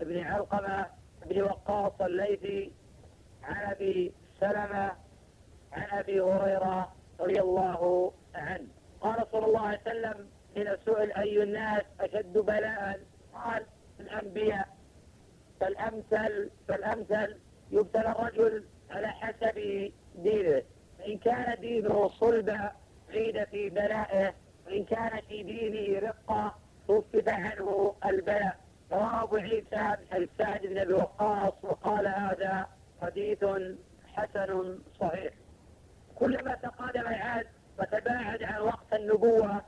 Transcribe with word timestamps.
بن 0.00 0.18
علقمة 0.18 0.86
بن 1.26 1.42
وقاص 1.42 1.92
الليثي 2.00 2.72
عن 3.42 3.70
أبي 3.70 4.12
سلمة 4.40 4.92
عن 5.72 5.98
أبي 5.98 6.20
هريرة 6.20 6.92
رضي 7.20 7.40
الله 7.40 8.12
عنه. 8.34 8.68
قال 9.00 9.26
صلى 9.32 9.46
الله 9.46 9.60
عليه 9.60 9.80
وسلم 9.80 10.28
حين 10.54 10.76
سئل 10.84 11.12
أي 11.12 11.42
الناس 11.42 11.82
أشد 12.00 12.32
بلاء. 12.32 13.00
قال 13.34 13.66
الأنبياء. 14.00 14.68
فالأمثل 15.60 16.50
فالأمثل 16.68 17.36
يبتلى 17.70 18.10
الرجل 18.10 18.64
على 18.90 19.08
حسب 19.08 19.58
دينه. 20.14 20.62
فإن 20.98 21.18
كان 21.18 21.60
دينه 21.60 22.08
صلبا 22.08 22.72
عيد 23.10 23.44
في 23.44 23.70
بلائه 23.70 24.34
وإن 24.66 24.84
كان 24.84 25.20
في 25.28 25.42
دينه 25.42 25.98
رقة 26.08 26.54
خفف 26.88 27.28
عنه 27.28 27.94
البلاء. 28.06 28.67
رواه 28.92 29.22
أبو 29.22 29.36
عيسى 29.36 29.96
بن 30.12 30.28
سعد 30.38 30.66
بن 30.66 30.78
أبي 30.78 30.92
وقاص 30.92 31.52
وقال 31.62 32.06
هذا 32.06 32.66
حديث 33.02 33.44
حسن 34.14 34.78
صحيح. 35.00 35.32
كلما 36.14 36.54
تقادم 36.54 37.00
العهد 37.00 37.46
وتباعد 37.78 38.42
عن 38.42 38.60
وقت 38.60 38.92
النبوة 38.92 39.62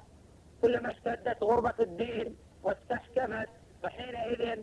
كلما 0.63 0.91
اشتدت 0.91 1.43
غربة 1.43 1.75
الدين 1.81 2.37
واستحكمت 2.63 3.49
وحينئذ 3.85 4.59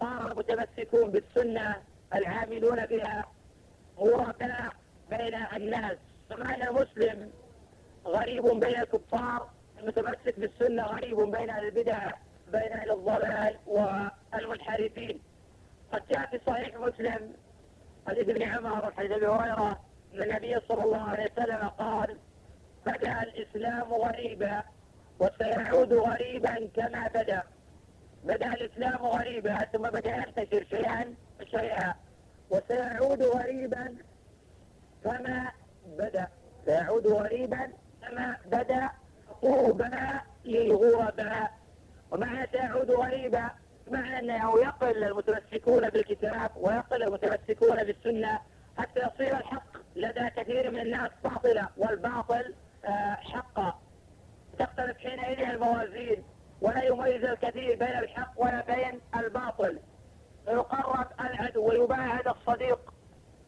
صار 0.00 0.32
المتمسكون 0.32 1.10
بالسنة 1.10 1.76
العاملون 2.14 2.86
بها 2.86 3.24
غرباء 3.98 4.72
بين 5.10 5.34
الناس. 5.56 5.96
فمعنى 6.30 6.68
المسلم 6.68 7.30
غريب 8.06 8.44
بين 8.44 8.80
الكفار 8.80 9.50
المتمسك 9.80 10.40
بالسنة 10.40 10.82
غريب 10.82 11.16
بين 11.16 11.50
البدع. 11.50 12.10
بين 12.52 12.72
أهل 12.72 12.90
الضلال 12.90 13.58
والمنحرفين. 13.66 15.20
قد 15.92 16.02
جاء 16.10 16.26
في 16.26 16.40
صحيح 16.46 16.76
مسلم 16.76 17.32
حديث 18.08 18.28
ابن 18.28 18.42
عمر 18.42 18.88
وحديث 18.88 19.10
أبي 19.10 19.26
هريرة 19.26 19.80
أن 20.14 20.22
النبي 20.22 20.60
صلى 20.68 20.84
الله 20.84 21.02
عليه 21.10 21.32
وسلم 21.32 21.68
قال 21.68 22.18
بدأ 22.86 23.22
الإسلام 23.22 23.94
غريبا 23.94 24.62
وسيعود 25.20 25.92
غريبا 25.92 26.68
كما 26.76 27.08
بدأ. 27.14 27.42
بدأ 28.24 28.46
الإسلام 28.46 29.06
غريبا 29.06 29.58
ثم 29.72 29.82
بدأ 29.82 30.16
ينتشر 30.16 30.64
شيئا 30.70 31.14
شيئا 31.50 31.94
وسيعود 32.50 33.22
غريبا 33.22 33.96
كما 35.04 35.52
بدأ. 35.98 36.28
سيعود 36.66 37.06
غريبا 37.06 37.72
كما 38.02 38.36
بدأ 38.46 38.90
طوبى 39.42 39.90
للغرباء. 40.44 41.61
ومعنى 42.12 42.48
سيعود 42.52 42.90
غريبا 42.90 43.50
معنى 43.90 44.18
أنه 44.18 44.58
يقل 44.58 45.04
المتمسكون 45.04 45.90
بالكتاب 45.90 46.50
ويقل 46.56 47.02
المتمسكون 47.02 47.84
بالسنة 47.84 48.40
حتى 48.78 49.00
يصير 49.00 49.36
الحق 49.36 49.76
لدى 49.96 50.30
كثير 50.36 50.70
من 50.70 50.78
الناس 50.80 51.10
باطلا 51.24 51.68
والباطل 51.76 52.54
آه، 52.84 53.14
حقا. 53.14 53.80
تختلف 54.58 54.98
حينئذ 54.98 55.48
الموازين 55.50 56.22
ولا 56.60 56.84
يميز 56.84 57.24
الكثير 57.24 57.76
بين 57.76 57.98
الحق 57.98 58.32
ولا 58.36 58.64
بين 58.74 59.00
الباطل. 59.16 59.78
فيقرب 60.44 61.06
العدو 61.20 61.68
ويباعد 61.68 62.28
الصديق 62.28 62.94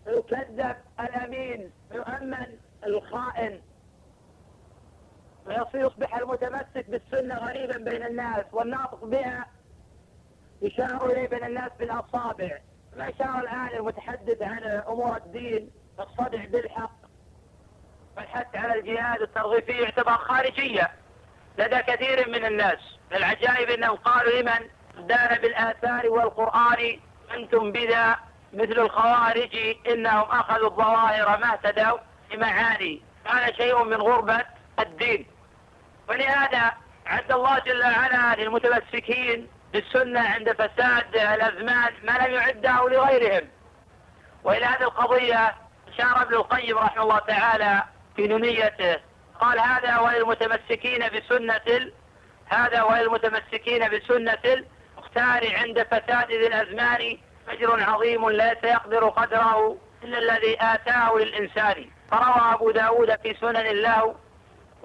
ويكذب 0.07 0.77
الأمين 1.01 1.71
ويؤمن 1.91 2.47
الخائن. 2.87 3.61
ويصبح 5.47 6.17
المتمسك 6.17 6.85
بالسنة 6.89 7.35
غريبا 7.35 7.79
بين 7.79 8.07
الناس 8.07 8.45
والناطق 8.53 9.05
بها 9.05 9.47
يشار 10.63 11.07
إليه 11.07 11.29
بين 11.29 11.45
الناس 11.45 11.71
بالأصابع. 11.79 12.59
ما 12.97 13.13
شاء 13.19 13.39
الآن 13.39 13.69
المتحدث 13.75 14.43
عن 14.43 14.63
أمور 14.65 15.17
الدين 15.17 15.71
الصدع 16.01 16.45
بالحق. 16.45 16.97
والحث 18.17 18.57
على 18.57 18.81
الجهاد 18.81 19.23
الترغيب 19.23 19.65
فيه 19.65 19.83
يعتبر 19.83 20.13
خارجية 20.13 20.91
لدى 21.59 21.79
كثير 21.79 22.29
من 22.29 22.45
الناس. 22.45 22.99
العجائب 23.13 23.71
أنهم 23.71 23.97
قالوا 23.97 24.41
لمن 24.43 24.69
دان 25.07 25.39
بالآثار 25.39 26.09
والقرآن 26.09 27.01
أنتم 27.37 27.73
بذا 27.73 28.17
مثل 28.53 28.79
الخوارج 28.79 29.77
إنهم 29.91 30.31
أخذوا 30.31 30.69
الظواهر 30.69 31.39
ما 31.39 31.53
اهتدوا 31.53 31.99
بمعاني 32.31 33.03
هذا 33.25 33.53
شيء 33.53 33.85
من 33.85 33.97
غربة 33.97 34.45
الدين. 34.81 35.27
ولهذا 36.09 36.73
عد 37.07 37.33
الله 37.33 37.59
جل 37.59 37.83
وعلا 37.83 38.43
للمتمسكين 38.43 39.49
بالسنة 39.73 40.21
عند 40.21 40.53
فساد 40.53 41.17
الأزمان 41.17 41.93
ما 42.05 42.13
لم 42.13 42.35
يعده 42.35 42.89
لغيرهم. 42.89 43.49
وإلى 44.45 44.65
هذه 44.65 44.83
القضية 44.83 45.55
أشار 45.89 46.23
ابن 46.23 46.35
القيم 46.35 46.79
رحمه 46.79 47.03
الله 47.03 47.19
تعالى 47.19 47.83
في 48.17 48.29
نونيته. 48.29 48.97
قال 49.41 49.61
هذا 49.61 49.99
وللمتمسكين 49.99 51.09
بسنة 51.09 51.91
هذا 52.47 52.83
وللمتمسكين 52.83 53.89
بسنة 53.89 54.39
المختار 54.45 55.57
عند 55.57 55.83
فساد 55.83 56.31
ذي 56.31 56.47
الأزمان 56.47 57.19
أجر 57.49 57.83
عظيم 57.83 58.29
لا 58.31 58.57
سيقدر 58.63 59.09
قدره 59.09 59.79
إلا 60.03 60.19
الذي 60.19 60.57
آتاه 60.61 61.15
للإنسان. 61.17 61.91
فروى 62.11 62.55
أبو 62.55 62.71
داود 62.71 63.17
في 63.23 63.35
سنن 63.41 63.67
الله 63.67 64.15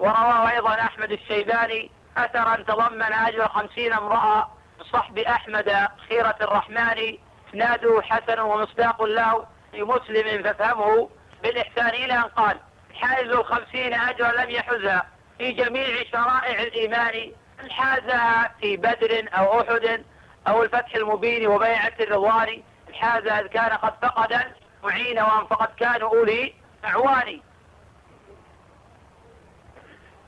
ورواه 0.00 0.50
أيضا 0.50 0.70
أحمد 0.70 1.12
الشيباني 1.12 1.90
أثرا 2.16 2.56
تضمن 2.56 3.12
أجر 3.12 3.48
خمسين 3.48 3.92
امرأة 3.92 4.50
بصحب 4.80 5.18
أحمد 5.18 5.88
خيرة 6.08 6.36
الرحمن 6.40 7.16
اسناده 7.48 8.02
حسن 8.02 8.40
ومصداق 8.40 9.02
له 9.02 9.46
في 9.72 9.82
مسلم 9.82 10.42
فافهمه 10.42 11.10
بالإحسان 11.42 11.88
إلى 11.88 12.14
أن 12.14 12.22
قال 12.22 12.56
حائز 12.94 13.28
الخمسين 13.30 13.94
أجرا 13.94 14.32
لم 14.44 14.50
يحزها 14.50 15.06
في 15.38 15.52
جميع 15.52 16.02
شرائع 16.12 16.62
الإيمان 16.62 17.32
حازها 17.70 18.54
في 18.60 18.76
بدر 18.76 19.28
أو 19.32 19.60
أحد 19.60 20.04
أو 20.48 20.62
الفتح 20.62 20.94
المبين 20.94 21.46
وبيعة 21.46 21.92
الرضوان 22.00 22.62
حازها 22.92 23.40
إذ 23.40 23.46
كان 23.46 23.70
قد 23.70 23.92
فقد 24.02 24.40
معين 24.82 25.18
وأن 25.18 25.46
فقد 25.46 25.68
كانوا 25.76 26.08
أولي 26.08 26.54
أعوان 26.84 27.40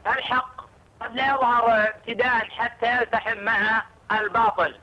الحق 0.07 0.63
قد 1.01 1.17
لا 1.17 1.27
يظهر 1.27 1.89
ابتداء 1.89 2.49
حتى 2.51 2.97
يلتحم 2.97 3.39
مع 3.39 3.83
الباطل. 4.13 4.79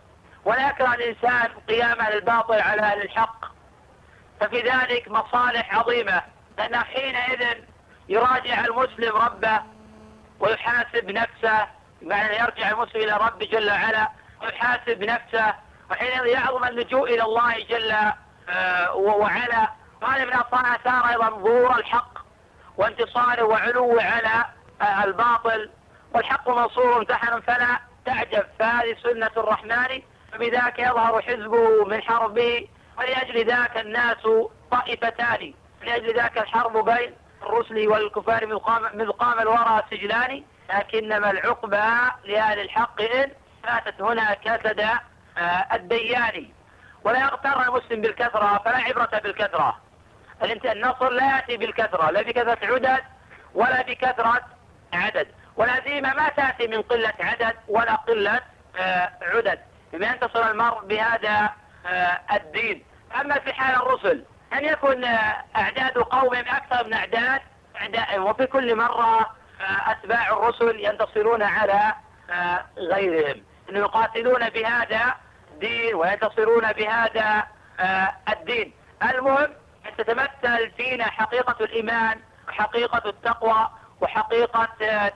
ولا 0.46 0.70
يكره 0.70 0.94
الإنسان 0.94 1.48
قيامه 1.68 2.10
للباطل 2.10 2.60
على 2.60 2.82
أهل 2.82 3.02
الحق. 3.02 3.46
ففي 4.42 4.62
ذلك 4.62 5.08
مصالح 5.08 5.76
عظيمة. 5.76 6.22
لأن 6.58 6.76
حينئذ 6.78 7.58
يراجع 8.10 8.66
المسلم 8.66 9.16
ربه 9.16 9.62
ويحاسب 10.40 11.12
نفسه 11.12 11.68
بمعنى 12.02 12.36
يرجع 12.36 12.70
المسلم 12.70 13.02
إلى 13.02 13.18
ربه 13.18 13.46
جل 13.46 13.70
وعلا 13.70 14.10
ويحاسب 14.42 15.04
نفسه. 15.04 15.54
وحينئذ 15.92 16.26
يعظم 16.26 16.64
اللجوء 16.64 17.14
إلى 17.14 17.24
الله 17.24 17.64
جل 17.70 17.92
آه، 18.50 18.96
وعلا. 18.96 19.70
وهذا 20.02 20.26
من 20.26 20.34
أثار 20.34 21.10
أيضا 21.10 21.30
ظهور 21.30 21.80
الحق 21.80 22.20
وانتصاره 22.78 23.44
وعلوه 23.44 24.04
على 24.04 24.46
الباطل 24.82 25.70
والحق 26.14 26.50
منصور 26.50 26.98
امتحن 26.98 27.42
فلا 27.42 27.80
تعجب. 28.06 28.44
فهذه 28.60 28.96
سنة 29.04 29.32
الرحمن 29.38 30.02
فبذاك 30.32 30.80
يظهر 30.80 31.22
حزبه 31.22 31.86
من 31.86 32.02
حربه 32.02 32.68
ولأجل 32.98 33.48
ذاك 33.48 33.78
الناس 33.78 34.28
طائفتان. 34.72 35.54
لأجل 35.84 36.16
ذاك 36.16 36.38
الحرب 36.38 36.86
بين 36.86 37.16
الرسل 37.44 37.88
والكفار 37.88 38.46
مذ 38.94 39.10
قام 39.10 39.40
الورى 39.40 39.84
سجلان. 39.92 40.44
لكنما 40.74 41.32
العقبى 41.32 42.12
لأهل 42.24 42.60
الحق 42.60 43.02
إن 43.02 43.32
فاتت 43.64 44.02
هنا 44.02 44.34
كسد 44.34 44.80
آه، 45.38 45.68
الديان. 45.74 46.50
ولا 47.04 47.20
يغتر 47.20 47.62
المسلم 47.62 48.02
بالكثرة 48.02 48.62
فلا 48.66 48.78
عبرة 48.78 49.20
بالكثرة. 49.24 49.78
النصر 50.44 51.10
لا 51.10 51.36
يأتي 51.36 51.58
بالكثرة 51.58 52.12
لا 52.12 52.22
بكثرة 52.22 52.58
عدد 52.74 53.04
ولا 53.54 53.82
بكثرة 53.82 54.42
عدد 54.94 55.28
والهزيمة 55.60 56.14
ما 56.14 56.30
تأتي 56.30 56.68
من 56.68 56.82
قلة 56.82 57.14
عدد 57.20 57.56
ولا 57.68 57.96
قلة 57.96 58.40
آه، 58.80 59.12
عدد. 59.22 59.60
ينتصر 59.94 60.52
المرء 60.52 60.86
بهذا 60.86 61.50
آه، 61.86 62.20
الدين. 62.34 62.84
أما 63.22 63.40
في 63.40 63.54
حال 63.54 63.76
الرسل 63.76 64.24
أن 64.54 64.66
يكون 64.66 65.04
آه، 65.04 65.44
أعداد 65.56 65.98
قوم 65.98 66.36
أكثر 66.36 66.86
من 66.86 66.94
أعداد 66.94 67.42
أعدائهم 67.82 68.26
وفي 68.26 68.46
كل 68.46 68.76
مرة 68.76 69.36
أتباع 69.88 70.30
الرسل 70.30 70.80
ينتصرون 70.80 71.44
على 71.44 71.94
غيرهم. 72.78 73.44
أنه 73.70 73.80
يقاتلون 73.80 74.50
بهذا 74.50 75.16
الدين 75.52 75.96
وينتصرون 75.96 76.72
بهذا 76.72 77.48
الدين. 78.30 78.74
المهم 79.04 79.54
أن 79.86 79.96
تتمثل 79.98 80.72
فينا 80.78 81.04
حقيقة 81.04 81.56
الإيمان 81.66 82.20
وحقيقة 82.48 83.10
التقوى 83.10 83.70
وحقيقة 84.02 84.68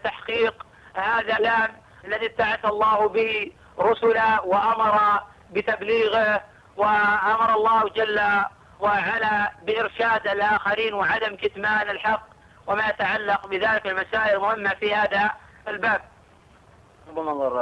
تحقيق 0.04 0.66
هذا 0.94 1.38
اللام 1.38 1.70
الذي 2.06 2.26
ابتعث 2.26 2.66
الله 2.66 3.08
به 3.08 3.52
رسلا 3.80 4.42
وأمر 4.42 5.22
بتبليغه 5.52 6.42
وأمر 6.78 7.56
الله 7.56 7.90
جل 7.90 8.22
وعلا 8.80 9.52
بإرشاد 9.64 10.28
الآخرين 10.28 10.94
وعدم 10.94 11.36
كتمان 11.36 11.90
الحق 11.90 12.24
وما 12.68 12.88
يتعلق 12.88 13.48
بذلك 13.48 13.88
المسائل 13.88 14.36
المهمة 14.36 14.70
في 14.70 14.96
هذا 14.96 15.32
الباب. 15.68 16.02
بمنظر 17.08 17.62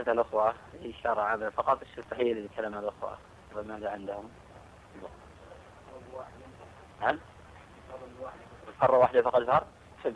إذا 0.00 0.12
الأخوة 0.12 0.54
إشارة 0.84 1.22
على 1.22 1.50
فقط 1.50 1.78
التحية 1.98 2.34
لكلام 2.34 2.78
الأخوة. 2.78 3.18
ماذا 3.54 3.90
عندهم؟ 3.90 4.30
هل؟ 7.00 7.18
مرة 8.82 8.98
واحدة 8.98 9.22
فقط 9.22 9.66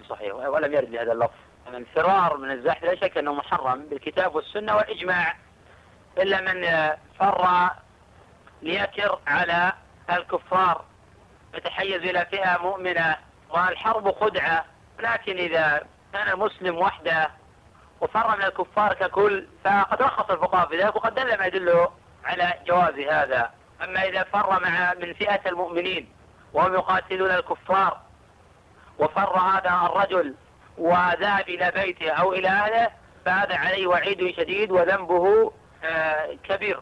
صحيح 0.09 0.35
ولم 0.35 0.75
يرد 0.75 0.91
بهذا 0.91 1.13
اللفظ. 1.13 1.35
الفرار 1.75 2.37
من 2.37 2.51
الزحف 2.51 2.85
لا 2.85 2.95
شك 2.95 3.19
أنه 3.19 3.35
محرم 3.35 3.87
بالكتاب 3.87 4.35
والسنة 4.35 4.77
والإجماع 4.77 5.37
إلا 6.19 6.41
من 6.41 6.67
فر 7.19 7.71
ليكر 8.63 9.19
على 9.27 9.73
الكفار. 10.11 10.85
يتحيز 11.55 12.03
إلى 12.03 12.27
فئة 12.31 12.59
مؤمنة 12.63 13.17
والحرب 13.51 14.13
خدعة. 14.13 14.65
لكن 15.01 15.37
إذا 15.37 15.87
كان 16.13 16.29
المسلم 16.29 16.79
وحده 16.79 17.31
وفر 18.01 18.37
من 18.37 18.45
الكفار 18.45 18.95
ككل 18.95 19.47
فقد 19.65 20.03
رخص 20.03 20.31
الفقهاء 20.31 20.69
في 20.69 20.77
ذلك 20.77 20.97
وقد 20.97 21.15
دل 21.15 21.39
ما 21.39 21.47
يدل 21.47 21.89
على 22.25 22.55
جواز 22.67 22.95
هذا. 22.95 23.51
أما 23.85 24.03
إذا 24.03 24.23
فر 24.23 24.61
مع 24.61 24.95
من 24.95 25.13
فئة 25.13 25.49
المؤمنين 25.49 26.13
وهم 26.53 26.75
يقاتلون 26.75 27.31
الكفار 27.31 28.01
وفر 28.99 29.39
هذا 29.39 29.91
الرجل 29.91 30.35
وذهب 30.79 31.49
إلى 31.49 31.71
بيته 31.71 32.11
أو 32.11 32.33
إلى 32.33 32.49
أهله 32.49 32.91
فهذا 33.25 33.57
عليه 33.57 33.87
وعيد 33.87 34.35
شديد 34.37 34.71
وذنبه 34.71 35.53
آه، 35.85 36.37
كبير. 36.49 36.81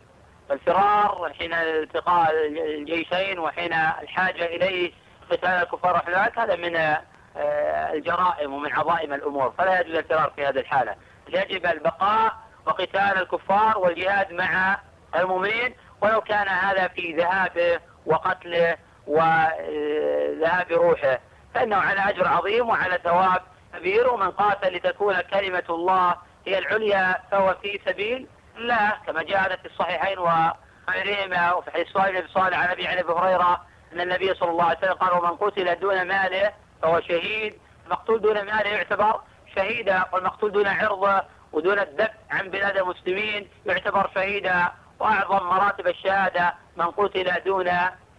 الفرار 0.51 1.33
حين 1.39 1.53
التقاء 1.53 2.31
الجيشين 2.47 3.39
وحين 3.39 3.73
الحاجة 3.73 4.45
إليه 4.45 4.93
قتال 5.31 5.51
الكفار 5.51 5.95
وحلوات 5.97 6.39
هذا 6.39 6.57
من 6.57 6.77
آه، 6.77 7.93
الجرائم 7.93 8.53
ومن 8.55 8.73
عظائم 8.73 9.13
الأمور. 9.13 9.55
فلا 9.59 9.81
يجوز 9.81 9.95
الفرار 9.95 10.33
في 10.37 10.47
هذه 10.47 10.59
الحالة. 10.59 10.95
يجب 11.29 11.67
البقاء 11.67 12.33
وقتال 12.67 13.19
الكفار 13.19 13.79
والجهاد 13.79 14.33
مع 14.33 14.79
المؤمنين. 15.17 15.75
ولو 16.01 16.21
كان 16.21 16.49
هذا 16.49 16.89
في 16.89 17.13
ذهابه 17.13 17.81
وقتله 18.07 18.77
وذهاب 19.07 20.73
روحه. 20.73 21.19
فإنه 21.57 21.77
على 21.77 22.01
أجر 22.01 22.29
عظيم 22.29 22.69
وعلى 22.69 22.99
ثواب 23.05 23.43
كبير 23.75 24.13
ومن 24.13 24.31
قاتل 24.31 24.77
لتكون 24.77 25.21
كلمة 25.21 25.63
الله 25.71 26.17
هي 26.47 26.59
العليا 26.59 27.23
فهو 27.31 27.57
في 27.63 27.81
سبيل 27.87 28.27
الله 28.57 28.93
كما 29.07 29.23
جاء 29.23 29.57
في 29.57 29.67
الصحيحين 29.67 30.19
وغيرهما 30.19 31.53
وفي 31.53 31.71
حديث 31.71 31.89
صالح 31.89 32.21
بن 32.21 32.29
صالح 32.29 32.59
عن 32.59 32.69
ابي 32.69 32.87
عن 32.87 32.99
أبي 32.99 33.13
هريرة 33.13 33.61
أن 33.93 34.01
النبي 34.01 34.35
صلى 34.35 34.51
الله 34.51 34.65
عليه 34.65 34.79
وسلم 34.79 34.93
قال 34.93 35.13
ومن 35.13 35.37
قتل 35.37 35.81
دون 35.81 36.03
ماله 36.03 36.53
فهو 36.83 37.01
شهيد. 37.01 37.55
المقتول 37.87 38.21
دون 38.21 38.35
ماله 38.35 38.69
يعتبر 38.69 39.21
شهيدا 39.57 40.05
والمقتول 40.13 40.53
دون 40.53 40.67
عرضه 40.67 41.23
ودون 41.53 41.79
الدفع 41.79 42.13
عن 42.31 42.51
بلاد 42.51 42.77
المسلمين 42.77 43.49
يعتبر 43.67 44.11
شهيدا 44.15 44.73
وأعظم 45.01 45.47
مراتب 45.47 45.87
الشهادة 45.87 46.55
من 46.77 46.87
قتل 46.87 47.33
دون 47.45 47.69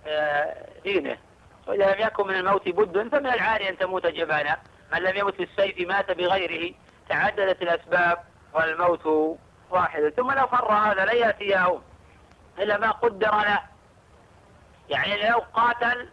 آه، 0.08 0.56
دينه. 0.84 1.18
وإذا 1.68 1.94
لم 1.94 2.02
يكن 2.02 2.28
من 2.28 2.36
الموت 2.36 2.70
بد 2.70 3.10
فمن 3.10 3.28
العاري 3.28 3.70
أن 3.70 3.78
تموت 3.78 4.08
جبانا. 4.08 4.58
من 4.94 5.00
لم 5.00 5.18
يمت 5.18 5.38
بالسيف 5.38 5.88
مات 5.88 6.12
بغيره. 6.12 6.74
تعددت 7.10 7.62
الأسباب 7.62 8.18
والموت 8.54 9.38
واحد. 9.70 10.14
ثم 10.18 10.32
لو 10.32 10.48
فر 10.48 10.72
هذا 10.72 11.06
لا 11.06 11.14
يأتي 11.14 11.46
يوم 11.46 11.84
إلا 12.60 12.78
ما 12.78 12.92
قدر 12.92 13.32
له. 13.32 13.60
يعني 14.90 15.30
لو 15.30 15.44
قاتل 15.54 16.10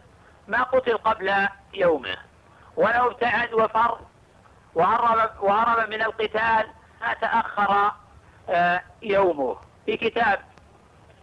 ما 0.47 0.63
قتل 0.63 0.97
قبل 0.97 1.47
يومه. 1.73 2.17
ولو 2.75 3.11
ابتعد 3.11 3.53
وفر 3.53 3.99
وهرب, 4.75 5.29
وهرب 5.41 5.89
من 5.89 6.01
القتال 6.01 6.67
ما 7.01 7.13
تأخر 7.13 7.91
آه، 8.49 8.81
يومه. 9.01 9.57
في 9.85 9.97
كتاب 9.97 10.39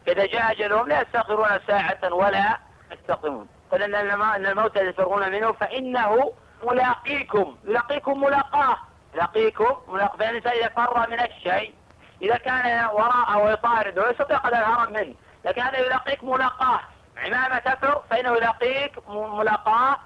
إذا 0.08 0.26
جاء 0.26 0.52
أجلهم 0.52 0.88
لا 0.88 1.02
يستغفرون 1.02 1.48
ساعة 1.66 2.14
ولا 2.14 2.58
يستقيمون 2.92 3.48
قل 3.72 3.82
أن 3.82 4.46
الموت 4.46 4.76
يفرون 4.76 5.30
منه 5.32 5.52
فإنه 5.52 6.32
ملاقيكم. 6.62 7.56
يلاقيكم 7.64 8.20
ملاقاه. 8.20 8.76
يلاقيكم 9.14 9.76
ملاقاه. 9.88 10.16
فالإنسان 10.16 10.52
إذا 10.52 10.68
فر 10.68 11.10
من 11.10 11.20
الشيء 11.20 11.74
إذا 12.22 12.36
كان 12.36 12.84
وراءه 12.84 13.38
ويطارده 13.38 14.10
يستطيع 14.10 14.36
قد 14.36 14.54
الهرب 14.54 14.90
منه. 14.90 15.14
لكن 15.44 15.62
هذا 15.62 15.78
يلاقيك 15.78 16.24
ملاقاه 16.24 16.80
عمامة 17.16 17.58
تفر 17.58 18.02
فإنه 18.10 18.36
يلاقيك 18.36 19.08
ملاقاه 19.08 19.98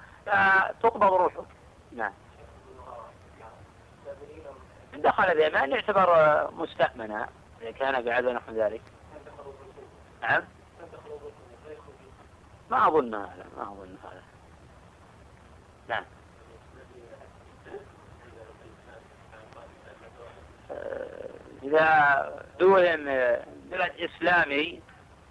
تقبض 0.83 1.13
روحه. 1.13 1.45
نعم. 1.91 2.13
دخل 4.93 5.23
اليمن 5.23 5.71
يعتبر 5.71 6.49
مستأمنا. 6.51 7.29
إذا 7.61 7.71
كان 7.71 8.05
بعد 8.05 8.25
نحو 8.25 8.51
ذلك. 8.51 8.81
نعم. 10.21 10.43
ما 12.71 12.87
أظن 12.87 13.15
هذا 13.15 13.45
ما 13.57 13.63
أظن 13.63 13.97
هذا. 14.03 14.23
نعم. 15.89 16.03
إذا 21.63 22.45
دولم 22.59 23.05
بلد 23.71 23.91
إسلامي 23.99 24.81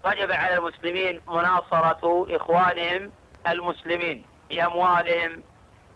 وجب 0.05 0.31
على 0.31 0.57
المسلمين 0.57 1.21
مناصرة 1.27 2.35
إخوانهم 2.35 3.11
المسلمين 3.47 4.25
بأموالهم 4.49 5.43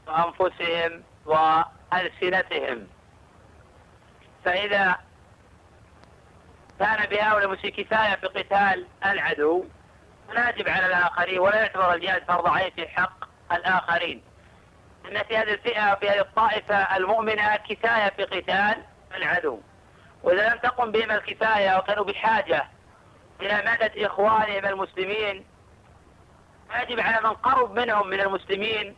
وأنفسهم 0.08 1.04
وألسنتهم. 1.26 2.88
فإذا 4.46 4.98
كان 6.80 7.06
بهؤلاء 7.10 7.46
المسلمين 7.46 7.74
كفاية 7.74 8.16
في 8.16 8.28
قتال 8.28 8.86
العدو 9.06 9.66
لا 10.34 10.50
يجب 10.50 10.70
على 10.70 10.86
الآخرين 10.86 11.40
ولا 11.40 11.56
يعتبر 11.56 11.94
الجهاد 11.94 12.24
فرض 12.28 12.48
عين 12.48 12.72
في 12.72 12.88
حق 12.88 13.26
الآخرين. 13.52 14.24
إن 15.06 15.24
في 15.24 15.38
هذه 15.38 15.54
الفئة 15.54 15.94
وفي 15.94 16.10
هذه 16.10 16.20
الطائفة 16.20 16.98
المؤمنة 16.98 17.56
كفاية 17.56 18.10
في 18.10 18.24
قتال 18.24 18.84
العدو. 19.16 19.60
وإذا 20.24 20.50
لم 20.50 20.58
تقم 20.58 20.92
بهم 20.92 21.12
الكفاية 21.12 21.78
وكانوا 21.78 22.06
بحاجة 22.06 22.68
إلى 23.42 23.64
مدد 23.66 23.92
إخوانهم 23.98 24.66
المسلمين 24.66 25.46
يجب 26.82 27.00
على 27.00 27.28
من 27.28 27.34
قرب 27.34 27.72
منهم 27.72 28.08
من 28.08 28.22
المسلمين 28.22 28.96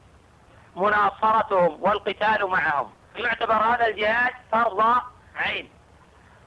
مناصرتهم 0.76 1.84
والقتال 1.84 2.48
معهم. 2.48 2.92
يعتبر 3.16 3.54
هذا 3.54 3.88
الجهاد 3.88 4.34
فرض 4.52 5.02
عين. 5.36 5.70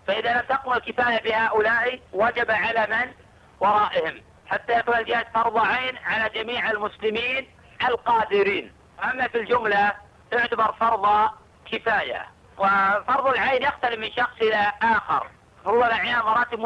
فإذا 0.06 0.32
لم 0.34 0.40
تقم 0.40 0.72
الكفاية 0.72 1.22
بهؤلاء 1.22 2.00
وجب 2.12 2.50
على 2.50 2.86
من؟ 2.90 3.12
ورائهم. 3.60 4.22
حتى 4.50 4.78
يكون 4.78 4.94
الجهاد 4.94 5.26
فرض 5.34 5.58
عين 5.58 5.98
على 6.04 6.30
جميع 6.30 6.70
المسلمين 6.70 7.48
القادرين. 7.88 8.72
أما 9.04 9.28
في 9.28 9.38
الجملة 9.38 9.92
يعتبر 10.32 10.72
فرض 10.72 11.30
كفاية 11.72 12.26
وفرض 12.58 13.26
العين 13.26 13.62
يختلف 13.62 13.98
من 13.98 14.10
شخص 14.12 14.36
إلى 14.42 14.72
آخر. 14.82 15.26
فرض 15.64 15.82
العين 15.82 16.16
مراتب 16.18 16.60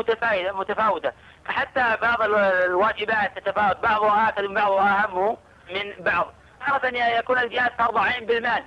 متفاوتة 0.54 1.12
فحتى 1.44 1.96
بعض 2.02 2.22
الواجبات 2.22 3.38
تتفاوت 3.38 3.76
بعضها 3.76 4.28
آكد 4.28 4.44
من 4.44 4.54
بعضها 4.54 5.04
أهم 5.04 5.36
من 5.70 6.04
بعض. 6.04 6.32
تارة 6.66 6.96
يكون 6.96 7.38
الجهاد 7.38 7.72
فرض 7.78 7.98
عين 7.98 8.26
بالمال. 8.26 8.64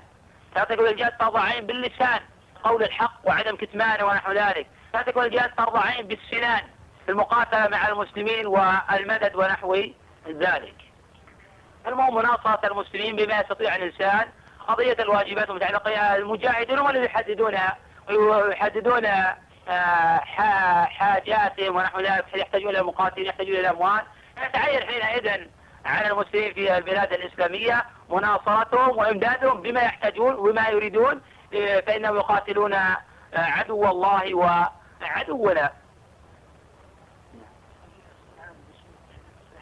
تارة 0.56 0.74
يكون 0.74 0.88
الجهاد 0.88 1.14
فرض 1.20 1.38
عين 1.38 1.66
باللسان. 1.66 2.20
قول 2.64 2.84
الحق 2.84 3.14
وعدم 3.24 3.56
كتمانه 3.56 4.06
ونحو 4.06 4.32
ذلك. 4.32 4.68
تارة 4.94 5.10
يكون 5.10 5.26
الجهاد 5.26 5.52
فرض 5.58 5.78
عين 5.78 6.08
بالسنان. 6.08 6.64
في 7.06 7.12
المقاتلة 7.12 7.68
مع 7.68 7.88
المسلمين 7.88 8.48
والمدد 8.48 9.36
ونحو 9.36 9.76
ذلك. 10.28 10.76
المهم 11.88 12.16
مناصرة 12.16 12.60
المسلمين 12.64 13.16
بما 13.16 13.40
يستطيع 13.40 13.76
الإنسان 13.76 14.26
قضية 14.68 14.98
الواجبات 15.00 15.50
المتعلقة 15.50 16.16
المجاهدون 16.16 16.80
هم 16.80 16.90
الذين 16.90 17.04
يحددون 17.04 17.54
يحددون 18.52 19.06
آه، 19.70 20.18
حاجاتهم 20.86 21.76
ونحو 21.76 22.00
ذلك 22.00 22.26
يحتاجون 22.36 22.70
إلى 22.70 22.84
مقاتلين 22.84 23.28
يحتاجون 23.28 23.56
إلى 23.56 23.70
أموال؟ 23.70 24.02
يتعين 24.46 24.84
حينئذ 24.84 25.48
على 25.86 26.08
المسلمين 26.12 26.54
في 26.54 26.78
البلاد 26.78 27.14
الإسلامية 27.14 27.86
مناصرتهم 28.10 28.98
وإمدادهم 28.98 29.62
بما 29.62 29.82
يحتاجون 29.82 30.36
وما 30.36 30.70
يريدون 30.70 31.22
فإنهم 31.86 32.16
يقاتلون 32.16 32.74
آه، 32.74 32.98
عدو 33.34 33.86
الله 33.86 34.34
وعدونا. 34.34 35.72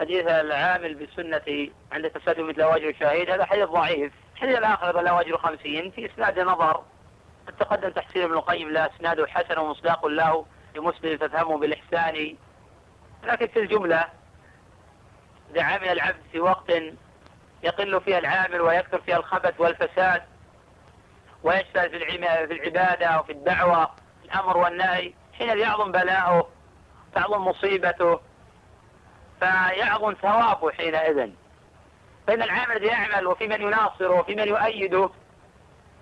حديث 0.01 0.27
العامل 0.27 0.95
بالسنة 0.95 1.69
عند 1.91 2.09
تسلم 2.09 2.49
مثل 2.49 2.63
وجه 2.63 2.95
شهيد 2.99 3.29
هذا 3.29 3.45
حديث 3.45 3.69
ضعيف. 3.69 4.13
الحديث 4.35 4.57
الآخر 4.57 5.01
لا 5.01 5.11
وجه 5.11 5.35
خمسين 5.35 5.91
في 5.91 6.05
إسناد 6.05 6.39
نظر 6.39 6.83
تقدم 7.59 7.89
تحسين 7.89 8.23
ابن 8.23 8.33
القيم 8.33 8.69
لا 8.69 8.95
إسناده 8.95 9.27
حسن 9.27 9.57
ومصداق 9.59 10.05
له 10.05 10.45
لمسلم 10.75 11.17
فافهمه 11.17 11.57
بالإحسان. 11.57 12.35
لكن 13.23 13.47
في 13.47 13.59
الجملة 13.59 14.05
إذا 15.51 15.63
عمل 15.63 15.87
العبد 15.87 16.21
في 16.31 16.39
وقت 16.39 16.71
يقل 17.63 18.01
فيها 18.01 18.19
العامل 18.19 18.61
ويكثر 18.61 19.01
فيها 19.01 19.17
الخبث 19.17 19.59
والفساد 19.59 20.21
ويشتغل 21.43 21.89
في 21.89 22.53
العبادة 22.53 23.19
وفي 23.19 23.31
الدعوة 23.31 23.91
الأمر 24.25 24.57
والنهي 24.57 25.13
حين 25.33 25.57
يعظم 25.57 25.91
بلاؤه 25.91 26.49
تعظم 27.15 27.47
مصيبته. 27.47 28.30
فيعظم 29.41 30.13
ثوابه 30.13 30.71
حينئذ. 30.71 31.29
فإن 32.27 32.41
العامل 32.41 32.71
الذي 32.71 32.87
يعمل 32.87 33.27
وفي 33.27 33.47
من 33.47 33.61
يناصره 33.61 34.19
وفي 34.19 34.35
من 34.35 34.47
يؤيده 34.47 35.09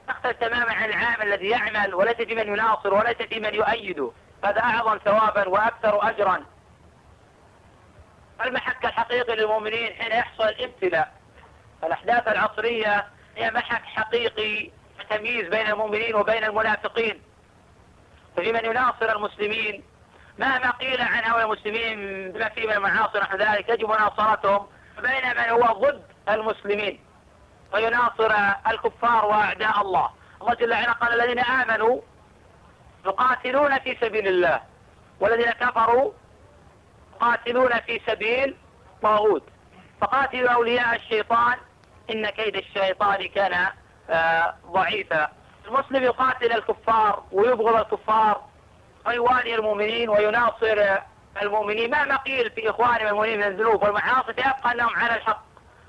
يختلف 0.09 0.37
تماما 0.37 0.73
عن 0.73 0.89
العامل 0.89 1.33
الذي 1.33 1.49
يعمل 1.49 1.95
وليس 1.95 2.15
في 2.15 2.35
من 2.35 2.47
يناصر 2.47 2.93
وليس 2.93 3.17
في 3.17 3.39
من 3.39 3.53
يؤيده 3.53 4.11
هذا 4.43 4.59
أعظم 4.59 4.97
ثوابا 4.97 5.47
وأكثر 5.47 6.09
أجرا. 6.09 6.45
المحك 8.45 8.85
الحقيقي 8.85 9.35
للمؤمنين 9.35 9.93
حين 9.93 10.11
يحصل 10.11 10.43
الابتلاء. 10.43 11.13
الأحداث 11.83 12.27
العصرية 12.27 13.07
هي 13.35 13.51
محك 13.51 13.83
حقيقي 13.83 14.71
تمييز 15.09 15.47
بين 15.47 15.67
المؤمنين 15.67 16.15
وبين 16.15 16.43
المنافقين. 16.43 17.21
ففي 18.37 18.51
من 18.51 18.65
يناصر 18.65 19.15
المسلمين 19.15 19.83
مهما 20.39 20.71
قيل 20.71 21.01
عن 21.01 21.23
هؤلاء 21.23 21.45
المسلمين 21.45 22.31
بما 22.31 22.51
من 22.57 22.71
المعاصي 22.71 23.19
نحو 23.19 23.37
ذلك 23.37 23.69
يجب 23.69 23.89
مناصرتهم 23.89 24.67
بين 25.01 25.37
من 25.37 25.49
هو 25.49 25.79
ضد 25.79 26.03
المسلمين 26.29 26.99
ويناصر 27.73 28.31
الكفار 28.67 29.25
وأعداء 29.25 29.81
الله. 29.81 30.09
الله 30.41 30.53
جل 30.53 30.71
وعلا 30.71 30.91
قال 30.91 31.21
الذين 31.21 31.39
آمنوا 31.39 32.01
يقاتلون 33.05 33.79
في 33.79 33.97
سبيل 34.01 34.27
الله 34.27 34.61
والذين 35.19 35.51
كفروا 35.51 36.11
يقاتلون 37.15 37.79
في 37.79 38.01
سبيل 38.07 38.55
طاغوت. 39.01 39.43
فقاتلوا 40.01 40.49
أولياء 40.49 40.95
الشيطان 40.95 41.57
إن 42.09 42.29
كيد 42.29 42.55
الشيطان 42.55 43.27
كان 43.27 43.67
آه، 44.09 44.55
ضعيفا. 44.71 45.29
المسلم 45.67 46.03
يقاتل 46.03 46.51
الكفار 46.51 47.23
ويبغض 47.31 47.75
الكفار 47.75 48.48
ويوالي 49.09 49.55
المؤمنين 49.55 50.09
ويناصر 50.09 50.97
المؤمنين. 51.41 51.91
مهما 51.91 52.15
قيل 52.15 52.51
في 52.51 52.69
إخوانهم 52.69 53.07
المؤمنين 53.07 53.37
من 53.37 53.43
الذنوب 53.43 53.83
والمعاصي 53.83 54.31
يبقى 54.31 54.71
أنهم 54.71 54.95
على 54.95 55.15
الحق 55.15 55.43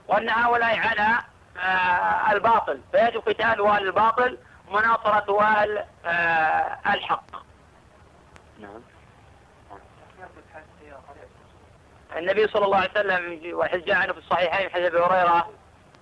وأن 0.09 0.29
هؤلاء 0.31 0.79
على 0.79 1.19
آه، 1.59 2.33
الباطل. 2.33 2.81
فيجب 2.93 3.21
قتال 3.21 3.67
أهل 3.67 3.87
الباطل 3.87 4.39
ومناصرة 4.69 5.43
أهل 5.43 5.85
الحق. 6.87 7.25
نعم. 8.61 8.81
النبي 12.17 12.49
صلى 12.49 12.65
الله 12.65 12.77
عليه 12.77 12.91
وسلم 12.91 13.41
وحج 13.59 13.85
جاء 13.85 13.97
عنه 13.97 14.13
في 14.13 14.19
الصحيحين 14.19 14.71
حديث 14.71 14.87
أبي 14.87 14.99
هريرة 14.99 15.51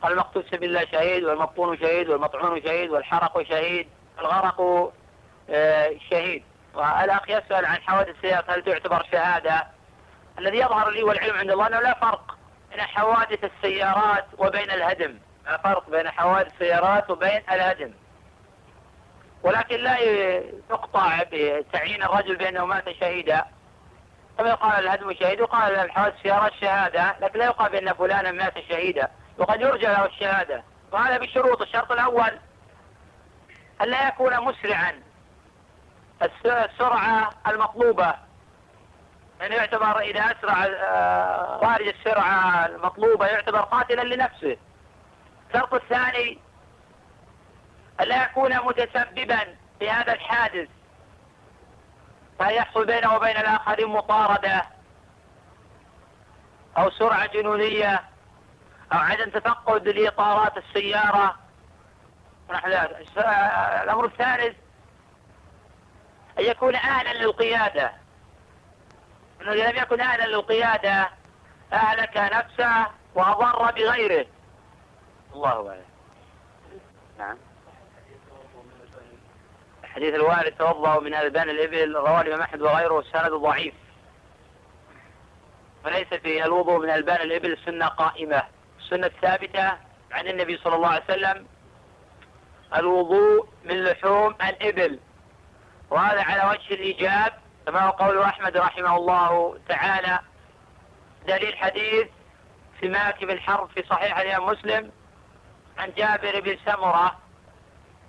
قال 0.03 0.13
المقتول 0.13 0.45
سبيل 0.51 0.69
الله 0.69 0.87
شهيد 0.93 1.25
والمبطون 1.25 1.79
شهيد 1.79 2.09
والمطعون 2.09 2.63
شهيد 2.63 2.91
والحرق 2.91 3.43
شهيد 3.43 3.89
والغرق 4.19 4.93
آه، 5.51 5.91
شهيد. 6.11 6.45
والأخ 6.79 7.29
يسأل 7.29 7.67
عن 7.67 7.77
حوادث 7.83 8.17
السيارة 8.17 8.45
هل 8.49 8.63
تعتبر 8.65 9.07
شهادة؟ 9.13 9.67
الذي 10.39 10.59
يظهر 10.59 10.91
لي 10.91 11.03
والعلم 11.03 11.37
عند 11.37 11.51
الله 11.51 11.67
أنه 11.67 11.81
لا 11.81 11.95
فرق 11.95 12.39
بين 12.71 12.81
حوادث 12.81 13.45
السيارات 13.45 14.25
وبين 14.39 14.71
الهدم. 14.71 15.19
لا 15.47 15.57
فرق 15.57 15.91
بين 15.91 16.11
حوادث 16.11 16.53
السيارات 16.53 17.11
وبين 17.11 17.43
الهدم. 17.53 17.95
ولكن 19.43 19.77
لا 19.77 19.99
يقطع 20.71 21.23
بتعيين 21.33 22.03
الرجل 22.03 22.37
بأنه 22.37 22.65
مات 22.65 22.91
شهيدا. 22.91 23.45
كما 24.39 24.49
يقال 24.49 24.85
الهدم 24.85 25.15
شهيد 25.15 25.41
وقال 25.41 25.75
الحوادث 25.75 26.17
السيارات 26.17 26.53
شهادة 26.61 27.17
لكن 27.21 27.39
لا 27.39 27.45
يقال 27.45 27.73
بأن 27.73 27.93
فلانا 27.93 28.31
مات 28.31 28.59
شهيدا. 28.69 29.09
وقد 29.39 29.61
يرجى 29.61 29.87
له 29.87 30.07
الشهادة. 30.07 30.63
وهذا 30.93 31.19
بشروط. 31.19 31.63
الشرط 31.63 31.93
الأول 31.93 32.39
أن 33.83 33.89
لا 33.89 34.09
يكون 34.09 34.41
مسرعا. 34.41 35.08
السرعة 36.23 37.31
المطلوبة. 37.47 38.15
من 39.41 39.53
يعتبر 39.53 40.01
إذا 40.01 40.21
أسرع 40.21 40.65
آه، 40.65 41.61
خارج 41.61 41.89
السرعة 41.89 42.67
المطلوبة 42.67 43.27
يعتبر 43.27 43.61
قاتلا 43.61 44.03
لنفسه. 44.03 44.57
الشرط 45.49 45.75
الثاني 45.75 46.39
ألا 48.01 48.25
يكون 48.25 48.57
متسببا 48.57 49.39
في 49.79 49.91
هذا 49.91 50.13
الحادث. 50.13 50.69
فيحصل 52.39 52.87
بينه 52.87 53.15
وبين 53.15 53.37
الآخرين 53.37 53.89
مطاردة 53.89 54.63
أو 56.79 56.91
سرعة 56.91 57.27
جنونية 57.27 57.95
أو 58.93 58.99
عدم 58.99 59.31
تفقد 59.31 59.89
لإطارات 59.89 60.57
السيارة. 60.57 61.37
الأمر 63.83 64.05
الثالث 64.05 64.57
أن 66.39 66.45
يكون 66.45 66.75
أهلا 66.75 67.13
للقيادة. 67.13 67.93
أنه 69.41 69.53
إذا 69.53 69.71
لم 69.71 69.77
يكن 69.77 70.01
أهلا 70.01 70.27
للقيادة 70.27 71.11
أهلك 71.73 72.17
نفسه 72.17 72.87
وأضر 73.15 73.71
بغيره. 73.71 74.27
الله 75.35 75.69
أعلم. 75.69 75.85
نعم. 77.19 77.37
حديث 79.85 80.15
الوالد 80.15 80.55
توضأ 80.59 81.01
من 81.01 81.15
ألبان 81.15 81.51
الإبل 81.51 81.97
رواه 81.97 82.21
الإمام 82.21 82.41
أحمد 82.41 82.63
وغيره 82.63 83.01
السند 83.01 83.33
ضعيف. 83.33 83.75
وليس 85.85 86.09
في 86.09 86.45
الوضوء 86.45 86.79
من 86.79 86.91
ألبان 86.91 87.21
الإبل 87.21 87.59
سنة 87.65 87.87
قائمة. 87.87 88.43
السنة 88.79 89.07
الثابتة 89.07 89.69
عن 90.13 90.27
النبي 90.27 90.57
صلى 90.57 90.77
الله 90.77 90.89
عليه 90.89 91.05
وسلم 91.05 91.47
الوضوء 92.75 93.49
من 93.65 93.85
لحوم 93.85 94.35
الإبل. 94.49 94.99
وهذا 95.91 96.23
على 96.23 96.51
وجه 96.51 96.75
الإيجاب 96.75 97.33
كما 97.67 97.81
هو 97.81 97.91
قول 97.91 98.23
أحمد 98.23 98.57
رحمه 98.57 98.97
الله 98.97 99.59
تعالى 99.69 100.21
دليل 101.27 101.57
حديث 101.57 102.07
سماك 102.81 103.25
بن 103.25 103.41
حرب 103.41 103.71
في 103.71 103.83
صحيح 103.91 104.19
الإمام 104.19 104.49
مسلم 104.49 104.93
عن 105.79 105.93
جابر 105.97 106.41
بن 106.41 106.59
سمرة 106.67 107.19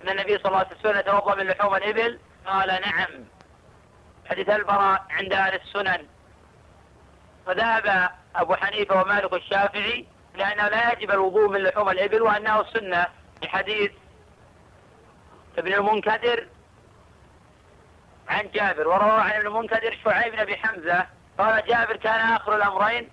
أن 0.02 0.08
النبي 0.08 0.38
صلى 0.38 0.46
الله 0.46 0.58
عليه 0.58 0.76
وسلم 0.80 1.00
توضأ 1.00 1.34
من 1.34 1.46
لحوم 1.46 1.74
الإبل 1.74 2.18
قال 2.46 2.68
نعم. 2.68 3.24
حديث 4.30 4.48
البراء 4.48 5.04
عند 5.10 5.32
أهل 5.32 5.54
السنن. 5.54 6.06
فذهب 7.46 8.10
أبو 8.36 8.54
حنيفة 8.54 9.02
ومالك 9.02 9.32
الشافعي 9.32 10.06
لأنه 10.34 10.68
لا 10.68 10.92
يجب 10.92 11.10
الوضوء 11.10 11.48
من 11.48 11.60
لحوم 11.62 11.88
الإبل 11.88 12.22
وأنه 12.22 12.64
سنة 12.64 13.06
لحديث 13.42 13.92
ابن 15.58 15.74
المنكدر 15.74 16.46
عن 18.30 18.50
جابر 18.54 18.88
وروى 18.88 19.20
عن 19.20 19.30
ابن 19.30 19.68
شعيب 20.04 20.32
بن 20.32 20.38
أبي 20.38 20.56
حمزة 20.56 21.06
قال 21.38 21.66
جابر 21.66 21.96
كان 21.96 22.20
آخر 22.20 22.56
الأمرين. 22.56 23.10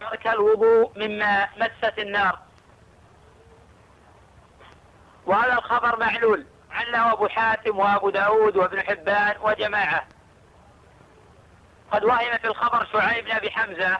ترك 0.00 0.26
الوضوء 0.26 0.98
مما 0.98 1.48
مست 1.56 1.98
النار. 1.98 2.38
وهذا 5.26 5.52
الخبر 5.52 6.00
معلول 6.00 6.46
عله 6.70 7.12
أبو 7.12 7.28
حاتم 7.28 7.78
وأبو 7.78 8.10
داود 8.10 8.56
وابن 8.56 8.82
حبان 8.82 9.34
وجماعة. 9.40 10.06
قد 11.92 12.04
وهم 12.04 12.38
في 12.38 12.46
الخبر 12.46 12.86
شعيب 12.92 13.24
بن 13.24 13.30
أبي 13.30 13.50
حمزة. 13.50 13.98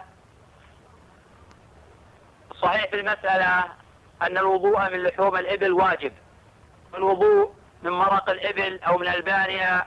صحيح 2.62 2.90
في 2.90 3.00
المسألة 3.00 3.64
أن 4.23 4.38
الوضوء 4.38 4.90
من 4.90 5.02
لحوم 5.02 5.37
الإبل 5.37 5.73
واجب. 5.73 6.12
الوضوء 6.95 7.60
من 7.82 7.90
مرق 7.90 8.30
الإبل 8.30 8.80
أو 8.82 8.99
من 8.99 9.08
البانية 9.08 9.87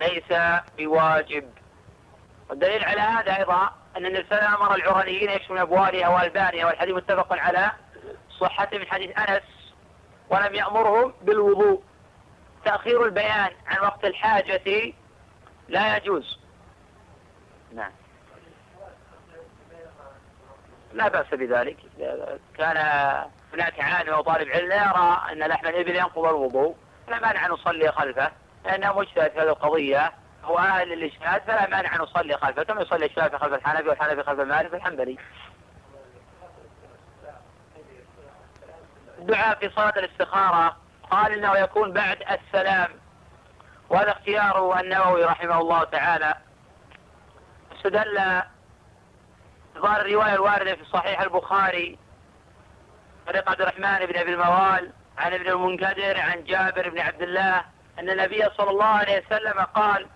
ليس 0.00 0.58
بواجب. 0.78 1.50
والدليل 2.50 2.84
على 2.84 3.00
هذا 3.00 3.36
أيضا 3.38 3.72
أن 3.96 4.06
النبي 4.06 4.26
صلى 4.28 4.38
الله 4.38 4.48
عليه 4.48 4.54
وسلم 4.54 4.66
أمر 4.66 4.74
العرانيين 4.74 5.30
يشفون 5.30 5.58
أبوالها 5.58 6.08
وألبانها 6.08 6.66
والحديث 6.66 6.94
متفق 6.94 7.32
على 7.32 7.72
صحته 8.40 8.78
من 8.78 8.86
حديث 8.86 9.18
أنس 9.18 9.42
ولم 10.30 10.54
يأمرهم 10.54 11.14
بالوضوء. 11.22 11.82
تأخير 12.64 13.04
البيان 13.04 13.50
عن 13.66 13.80
وقت 13.80 14.04
الحاجة 14.04 14.92
لا 15.68 15.96
يجوز. 15.96 16.38
نعم. 17.74 17.92
لا 20.92 21.08
بأس 21.08 21.26
بذلك. 21.34 21.76
كان 22.58 22.76
هناك 23.54 23.80
عالم 23.80 24.12
أو 24.12 24.20
طالب 24.20 24.48
علم 24.48 24.72
يرى 24.72 25.22
أن 25.32 25.38
لحم 25.38 25.66
الإبل 25.66 25.96
ينقض 25.96 26.24
الوضوء. 26.24 26.76
لا 27.08 27.20
مانع 27.20 27.46
أن 27.46 27.50
نصلي 27.50 27.92
خلفه 27.92 28.32
لأنه 28.64 28.98
مجتهد 28.98 29.30
في 29.30 29.38
هذه 29.38 29.48
القضية 29.48 30.12
هو 30.44 30.58
أهل 30.58 30.88
للاجتهاد 30.88 31.42
فلا 31.42 31.68
مانع 31.68 31.96
أن 31.96 32.00
نصلي 32.00 32.36
خلفه. 32.36 32.62
كما 32.62 32.82
يصلي 32.82 33.06
الشافعي 33.06 33.38
خلف 33.38 33.54
الحنفي 33.54 33.88
والحنفي 33.88 34.22
خلف 34.22 34.40
المالك 34.40 34.72
والحنبلي. 34.72 35.18
الدعاء 39.18 39.58
في 39.58 39.70
صلاة 39.70 39.94
الاستخارة 39.96 40.76
قال 41.10 41.32
إنه 41.32 41.56
يكون 41.58 41.92
بعد 41.92 42.18
السلام 42.22 42.88
وهذا 43.90 44.10
اختيار 44.10 44.80
النووي 44.80 45.24
رحمه 45.24 45.60
الله 45.60 45.84
تعالى. 45.84 46.34
واستدل 47.72 48.42
ظاهر 49.78 50.00
الرواية 50.00 50.34
الواردة 50.34 50.74
في 50.74 50.84
صحيح 50.84 51.20
البخاري 51.20 51.98
طريق 53.26 53.50
عبد 53.50 53.60
الرحمن 53.60 54.06
بن 54.06 54.16
أبي 54.16 54.34
الموال 54.34 54.92
عن 55.18 55.34
ابن 55.34 55.48
المنكدر 55.48 56.20
عن 56.20 56.44
جابر 56.44 56.88
بن 56.88 56.98
عبد 56.98 57.22
الله 57.22 57.64
أن 57.98 58.10
النبي 58.10 58.44
صلى 58.56 58.70
الله 58.70 58.84
عليه 58.84 59.24
وسلم 59.26 59.60
قال 59.60 60.06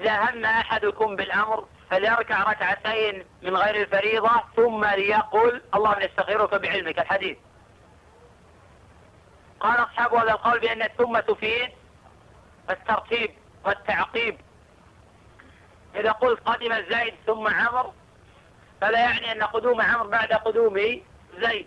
إذا 0.00 0.30
هم 0.30 0.44
أحدكم 0.44 1.16
بالأمر 1.16 1.66
فليركع 1.90 2.42
ركعتين 2.42 3.24
من 3.42 3.56
غير 3.56 3.82
الفريضة 3.82 4.42
ثم 4.56 4.84
ليقل 4.84 5.62
اللهم 5.74 6.02
نستغفرك 6.02 6.54
بعلمك. 6.54 6.98
الحديث. 6.98 7.38
قال 9.60 9.82
أصحاب 9.82 10.14
هذا 10.14 10.30
القول 10.32 10.60
بأن 10.60 10.82
الثم 10.82 11.18
تفيد 11.20 11.70
الترتيب 12.70 13.30
والتعقيب. 13.64 14.40
إذا 15.94 16.12
قلت 16.12 16.40
قدم 16.40 16.74
زيد 16.74 17.14
ثم 17.26 17.48
عمر 17.48 17.92
فلا 18.80 18.98
يعني 19.00 19.32
أن 19.32 19.42
قدوم 19.42 19.80
عمر 19.80 20.06
بعد 20.06 20.32
قدوم 20.32 20.74
زيد. 21.40 21.66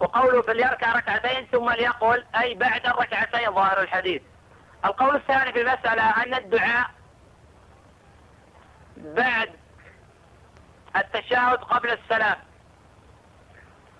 وقوله 0.00 0.42
فليركع 0.42 0.92
ركعتين 0.92 1.46
ثم 1.46 1.70
ليقول 1.70 2.24
أي 2.40 2.54
بعد 2.54 2.86
الركعتين 2.86 3.52
ظاهر 3.52 3.80
الحديث. 3.80 4.22
القول 4.84 5.16
الثاني 5.16 5.52
في 5.52 5.60
المسألة 5.60 6.22
أن 6.22 6.34
الدعاء 6.34 6.90
بعد 8.96 9.50
التشهد 10.96 11.58
قبل 11.58 11.90
السلام. 11.90 12.36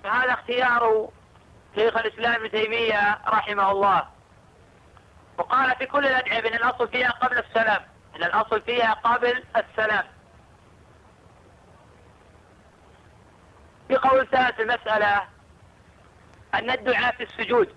فهذا 0.05 0.33
اختيار 0.33 1.09
شيخ 1.75 1.97
الإسلام 1.97 2.35
ابن 2.35 2.51
تيمية 2.51 3.19
رحمه 3.27 3.71
الله. 3.71 4.09
وقال 5.39 5.77
في 5.77 5.87
كل 5.87 6.07
الأدعية 6.07 6.49
أن 6.49 6.55
الأصل 6.55 6.89
فيها 6.89 7.11
قبل 7.11 7.39
السلام 7.39 7.83
أن 8.17 8.23
الأصل 8.25 8.61
فيها 8.63 8.93
قبل 8.93 9.45
السلام. 9.57 10.05
في 13.89 13.97
قول 13.97 14.27
ثالث 14.27 14.61
المسألة 14.61 15.34
أن 16.59 16.71
الدعاء 16.71 17.15
في 17.15 17.23
السجود. 17.23 17.75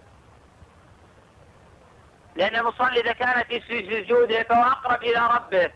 لأن 2.36 2.56
المصلي 2.56 3.00
إذا 3.02 3.14
كان 3.14 3.44
في 3.44 3.62
سجوده 3.62 4.44
فهو 4.44 4.64
أقرب 4.64 5.04
إلى 5.04 5.28
ربه 5.28 5.72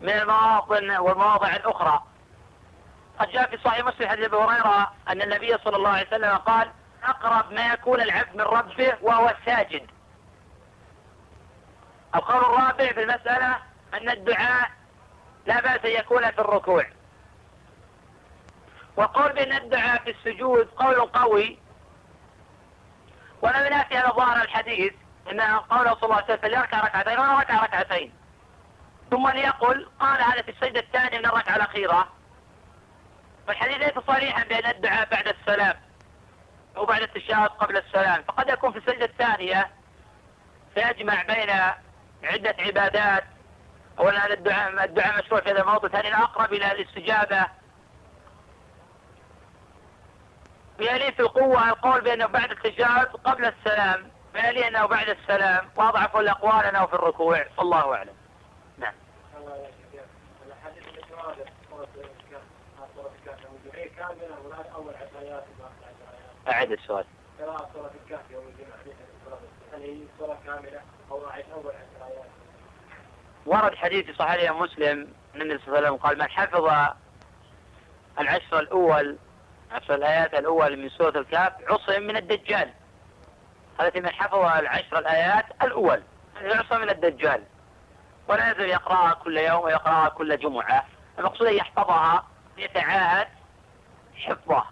من 0.00 0.08
المواطن 0.08 0.90
والمواضع 0.90 1.56
الأخرى 1.56 2.02
قد 3.18 3.28
جاء 3.28 3.50
في 3.50 3.62
صحيح 3.64 3.86
مسلم 3.86 4.08
حديث 4.08 4.24
أبي 4.24 4.36
هريرة 4.36 4.92
أن 5.08 5.22
النبي 5.22 5.58
صلى 5.64 5.76
الله 5.76 5.90
عليه 5.90 6.06
وسلم 6.06 6.36
قال 6.36 6.70
أقرب 7.04 7.52
ما 7.52 7.72
يكون 7.72 8.00
العبد 8.00 8.34
من 8.34 8.40
ربه 8.40 8.92
وهو 9.02 9.34
ساجد 9.46 9.90
القول 12.14 12.40
الرابع 12.40 12.92
في 12.92 13.02
المسألة 13.02 13.58
أن 13.94 14.10
الدعاء 14.10 14.70
لا 15.46 15.60
بأس 15.60 15.84
أن 15.84 15.90
يكون 15.90 16.30
في 16.30 16.38
الركوع. 16.38 16.86
وقول 18.96 19.32
بأن 19.32 19.52
الدعاء 19.52 20.02
في 20.02 20.10
السجود 20.10 20.68
قول 20.76 21.00
قوي. 21.00 21.58
ولا 23.42 23.66
ينافي 23.66 23.96
هذا 23.98 24.08
ظاهر 24.10 24.42
الحديث 24.42 24.92
إن 25.32 25.40
قوله 25.40 25.94
صلى 25.94 26.02
الله 26.02 26.14
عليه 26.14 26.24
وسلم 26.24 26.36
فليركع 26.36 26.80
ركعتين 26.80 27.18
ولا 27.18 27.38
ركع 27.38 27.62
ركعتين. 27.62 28.12
ثم 29.10 29.28
ليقل 29.28 29.88
قال 30.00 30.22
هذا 30.22 30.42
في 30.42 30.50
السجدة 30.50 30.80
الثانية 30.80 31.18
من 31.18 31.26
الركعة 31.26 31.56
الأخيرة. 31.56 32.08
والحديث 33.48 33.76
ليس 33.76 34.04
صريحا 34.06 34.44
بأن 34.44 34.70
الدعاء 34.70 35.08
بعد 35.10 35.28
السلام 35.28 35.74
أو 36.76 36.84
بعد 36.84 37.02
التشهد 37.02 37.48
قبل 37.48 37.76
السلام. 37.76 38.22
فقد 38.22 38.48
يكون 38.48 38.72
في 38.72 38.78
السجدة 38.78 39.04
الثانية 39.04 39.70
فيجمع 40.74 41.22
بين 41.22 41.50
عدة 42.24 42.56
عبادات. 42.58 43.24
أولا 43.98 44.32
الدعاء 44.32 44.84
الدعاء 44.84 45.18
مشروع 45.18 45.40
في 45.40 45.50
هذا 45.50 45.60
الموضوع 45.60 45.90
ثانيا 45.90 46.22
أقرب 46.22 46.52
إلى 46.52 46.72
الاستجابة 46.72 47.46
في 50.86 51.20
القوة 51.20 51.68
القول 51.68 52.00
بأنه 52.00 52.26
بعد 52.26 52.50
التشهد 52.50 53.06
قبل 53.06 53.44
السلام 53.44 54.10
ويلي 54.34 54.68
أنه 54.68 54.86
بعد 54.86 55.08
السلام. 55.08 55.68
وأضعف 55.76 56.16
الأقوال 56.16 56.64
أنه 56.64 56.86
في 56.86 56.94
الركوع. 56.94 57.46
والله 57.58 57.94
أعلم. 57.94 58.14
نعم. 58.78 58.94
أعد 66.48 66.72
السؤال. 66.72 67.04
هل 69.72 69.82
هي 69.82 69.98
كاملة 70.46 70.80
أو 71.10 71.16
أول 71.54 71.74
ورد 73.46 73.74
حديث 73.74 74.16
صحيح 74.16 74.52
مسلم 74.52 75.08
النبي 75.34 75.58
صلى 75.58 75.66
الله 75.66 75.78
عليه 75.78 75.88
وسلم 75.88 75.96
قال 75.96 76.18
من 76.18 76.28
حفظ 76.28 76.94
العشر 78.18 78.60
الأول 78.60 79.18
عشر 79.72 79.94
الآيات 79.94 80.34
الأول 80.34 80.76
من 80.76 80.88
سورة 80.88 81.18
الكهف 81.18 81.52
عصم 81.68 82.02
من 82.02 82.16
الدجال. 82.16 82.70
هذا 83.80 84.00
من 84.00 84.10
حفظ 84.10 84.34
العشر 84.34 84.98
الآيات 84.98 85.44
الأول. 85.62 86.02
عصم 86.36 86.80
من 86.80 86.90
الدجال. 86.90 87.42
ولا 88.28 88.50
يزال 88.50 88.68
يقرأها 88.70 89.14
كل 89.14 89.38
يوم 89.38 89.64
ويقرأها 89.64 90.08
كل 90.08 90.38
جمعة. 90.38 90.84
المقصود 91.18 91.46
أن 91.46 91.54
يحفظها 91.54 92.26
يتعاهد 92.58 93.28
حفظه. 94.14 94.64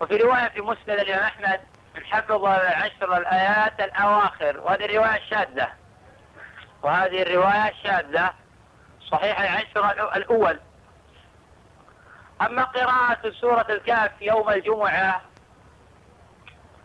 وفي 0.00 0.16
رواية 0.16 0.48
في 0.48 0.60
مسند 0.60 0.90
الإمام 0.90 1.22
أحمد 1.22 1.60
من 1.94 2.04
حفظ 2.04 2.44
عشر 2.44 3.16
الآيات 3.16 3.80
الأواخر. 3.80 4.60
وهذه 4.60 4.96
رواية 4.96 5.20
شاذة 5.30 5.68
وهذه 6.82 7.22
الرواية 7.22 7.72
شاذة 7.82 8.34
صحيح 9.10 9.40
العشر 9.40 9.90
الأول. 10.16 10.60
أما 12.46 12.64
قراءة 12.64 13.30
سورة 13.30 13.66
الكهف 13.70 14.22
يوم 14.22 14.50
الجمعة 14.50 15.22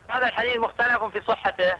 هذا 0.10 0.28
الحديث 0.28 0.58
مختلف 0.58 1.04
في 1.04 1.22
صحته. 1.22 1.78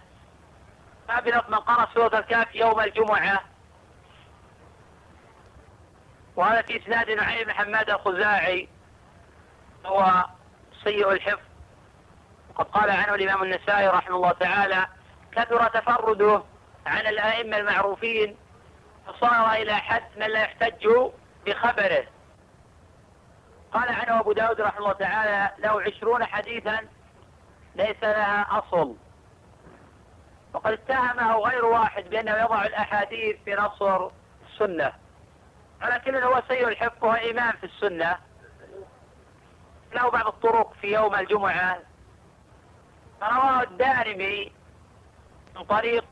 ما 1.10 1.20
بلفظ 1.20 1.50
من 1.50 1.58
قرأ 1.58 1.88
سورة 1.94 2.20
الكهف 2.20 2.56
يوم 2.56 2.80
الجمعة. 2.80 3.44
وهذا 6.36 6.62
في 6.62 6.84
إسناد 6.84 7.12
نعيم 7.12 7.52
حماد 7.52 7.90
الخزاعي 7.90 8.70
هو 9.86 10.26
سيء 10.84 11.12
الحفظ. 11.12 11.48
وقد 12.50 12.66
قال 12.66 12.92
عنه 12.92 13.16
الإمام 13.16 13.44
النسائي 13.44 13.88
رحمه 13.88 14.16
الله 14.16 14.32
تعالى 14.32 14.88
كثر 15.32 15.68
تفرده 15.68 16.44
عن 16.86 17.08
الأئمة 17.08 17.58
المعروفين 17.58 18.38
فصار 19.08 19.52
إلى 19.52 19.76
حد 19.76 20.04
من 20.18 20.28
لا 20.28 20.42
يحتج 20.42 20.88
بخبره. 21.46 22.17
قال 23.74 23.90
عنه 23.90 24.20
أبو 24.20 24.32
داود 24.32 24.62
رحمه 24.62 24.80
الله 24.80 24.94
تعالى 24.94 25.52
له 25.60 25.82
عشرون 25.82 26.26
حديثا 26.26 26.80
ليس 27.76 28.04
لها 28.04 28.48
أصل. 28.60 28.96
وقد 30.54 30.72
اتهمه 30.72 31.36
غير 31.36 31.66
واحد 31.66 32.04
بأنه 32.04 32.32
يضع 32.32 32.66
الأحاديث 32.66 33.38
في 33.46 33.56
نصر 33.56 34.10
السنة. 34.50 34.94
ولكن 35.82 36.16
هو 36.16 36.42
سيء 36.48 36.68
الحفظ 36.68 37.04
وهو 37.04 37.14
إمام 37.14 37.52
في 37.52 37.64
السنة. 37.64 38.18
له 39.94 40.10
بعض 40.10 40.28
الطرق 40.28 40.74
في 40.82 40.88
يوم 40.88 41.16
الجمعة. 41.16 41.80
فرواه 43.22 43.64
الدارمي 43.64 44.52
من 45.56 45.64
طريق 45.64 46.06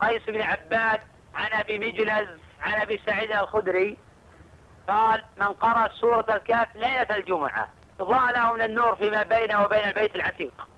قيس 0.00 0.22
بن 0.22 0.42
عباد 0.42 1.00
عن 1.34 1.52
أبي 1.52 1.78
مجلز 1.78 2.40
عن 2.60 2.80
أبي 2.80 3.00
سعيد 3.06 3.32
الخدري. 3.32 3.96
قال 4.88 5.24
من 5.36 5.46
قرأ 5.46 5.88
سورة 5.88 6.26
الكهف 6.28 6.76
ليلة 6.76 7.16
الجمعة 7.16 7.68
ضاع 7.98 8.30
له 8.30 8.52
من 8.52 8.62
النور 8.62 8.96
فيما 8.96 9.22
بينه 9.22 9.62
وبين 9.62 9.84
البيت 9.88 10.16
العتيق. 10.16 10.68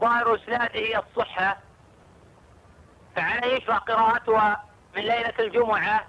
ظاهر 0.00 0.34
إسناده 0.34 0.98
الصحة 0.98 1.58
فعليه 3.16 3.56
يشرع 3.56 3.78
قراءتها 3.78 4.64
من 4.96 5.02
ليلة 5.02 5.34
الجمعة 5.38 6.04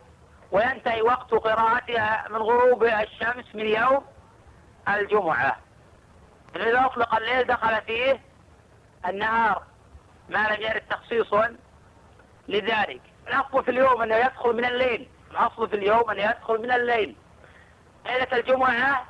وينتهي 0.51 1.01
وقت 1.01 1.31
قراءتها 1.31 2.25
من 2.29 2.37
غروب 2.37 2.83
الشمس 2.83 3.55
من 3.55 3.65
يوم 3.65 4.05
الجمعة. 4.89 5.57
إذا 6.55 6.85
أطلق 6.85 7.15
الليل 7.15 7.43
دخل 7.43 7.81
فيه 7.81 8.21
النهار 9.07 9.63
ما 10.29 10.47
لم 10.47 10.61
يرد 10.61 10.81
تخصيص 10.89 11.33
لذلك. 12.47 13.01
الأصل 13.27 13.63
في 13.63 13.71
اليوم 13.71 14.01
أنه 14.01 14.15
يدخل 14.15 14.53
من 14.53 14.65
الليل. 14.65 15.09
الأصل 15.35 15.69
في 15.69 15.75
اليوم 15.75 16.09
أنه 16.09 16.23
يدخل 16.23 16.61
من 16.61 16.71
الليل. 16.71 17.15
ليلة 18.05 18.27
الجمعة 18.33 19.05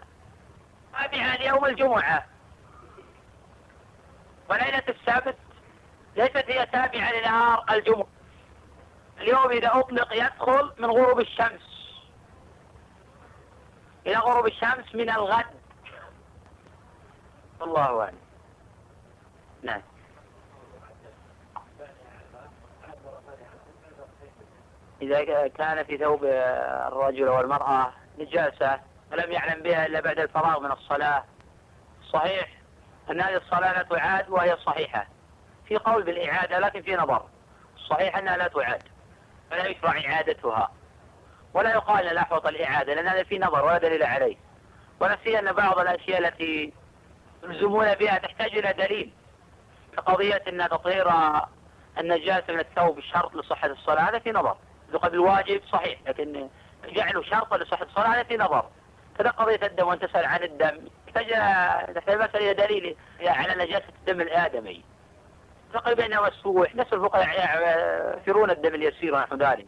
تابعة 0.93 1.38
ليوم 1.38 1.65
الجمعة. 1.65 2.25
وليلة 4.49 4.83
السبت 4.89 5.38
ليست 6.15 6.45
هي 6.49 6.65
تابعة 6.65 7.13
لنهار 7.13 7.65
الجمعة. 7.69 8.07
اليوم 9.17 9.49
إذا 9.49 9.79
أطلق 9.79 10.13
يدخل 10.13 10.73
من 10.79 10.85
غروب 10.85 11.19
الشمس. 11.19 11.61
إلى 14.07 14.15
غروب 14.15 14.47
الشمس 14.47 14.95
من 14.95 15.09
الغد. 15.09 15.45
الله 17.61 18.01
أعلم. 18.01 18.17
نعم. 19.63 19.81
إذا 25.01 25.47
كان 25.47 25.84
في 25.84 25.97
ثوب 25.97 26.23
الرجل 26.23 27.29
والمرأة 27.29 27.93
نجاسة 28.19 28.79
ولم 29.12 29.31
يعلم 29.31 29.63
بها 29.63 29.86
إلا 29.86 29.99
بعد 29.99 30.19
الفراغ 30.19 30.60
من 30.60 30.71
الصلاة. 30.71 31.23
صحيح 32.13 32.49
أن 33.12 33.21
هذه 33.21 33.38
الصلاة 33.38 33.73
لا 33.73 33.84
تعاد 33.84 34.29
وهي 34.29 34.58
صحيحة. 34.58 35.08
في 35.67 35.77
قول 35.77 36.03
بالإعادة 36.03 36.60
لكن 36.60 36.81
في 36.81 36.95
نظر. 36.95 37.25
الصحيح 37.75 38.17
أنها 38.17 38.38
لا 38.38 38.47
تعاد. 38.47 38.84
فلا 39.51 39.67
يشرع 39.67 39.91
إعادتها. 39.91 40.71
ولا 41.53 41.69
يقال 41.69 42.05
لا 42.05 42.23
حوط 42.23 42.47
الإعادة 42.47 42.93
لأن 42.93 43.08
هذا 43.08 43.23
في 43.23 43.39
نظر 43.39 43.65
ولا 43.65 43.77
دليل 43.77 44.03
عليه. 44.03 44.38
ولا 44.99 45.17
أن 45.39 45.51
بعض 45.51 45.79
الأشياء 45.79 46.19
التي 46.19 46.73
يلزمون 47.43 47.93
بها 47.93 48.17
تحتاج 48.17 48.58
إلى 48.58 48.73
دليل. 48.73 49.13
كقضية 49.97 50.43
أن 50.47 50.69
تطهير 50.69 51.12
النجاسة 51.97 52.53
من 52.53 52.60
الثوب 52.60 52.99
شرط 52.99 53.36
لصحة 53.36 53.67
الصلاة 53.67 54.10
هذا 54.10 54.19
في 54.19 54.31
نظر. 54.31 54.58
لقد 54.93 55.13
الواجب 55.13 55.61
صحيح 55.71 55.99
لكن 56.07 56.49
جعله 56.85 57.23
شرطا 57.23 57.57
لصحة 57.57 57.85
الصلاة 57.85 58.07
هذا 58.07 58.23
في 58.23 58.37
نظر. 58.37 58.65
كذا 59.17 59.29
قضية 59.29 59.67
الدم 59.67 59.87
وأن 59.87 59.99
تسأل 59.99 60.25
عن 60.25 60.43
الدم. 60.43 60.87
تحتاج 61.07 61.27
تحتاج 61.95 62.17
مسألة 62.17 62.51
إلى 62.51 62.53
دليل 62.53 62.95
على 63.21 63.65
نجاسة 63.65 63.89
الدم 63.99 64.21
الآدمي. 64.21 64.83
تقريبا 65.73 66.05
إنه 66.05 66.21
مسفوح 66.21 66.75
نفس 66.75 66.93
الفقهاء 66.93 68.17
يفرون 68.17 68.49
الدم 68.51 68.75
اليسير 68.75 69.15
ونحو 69.15 69.35
ذلك. 69.35 69.65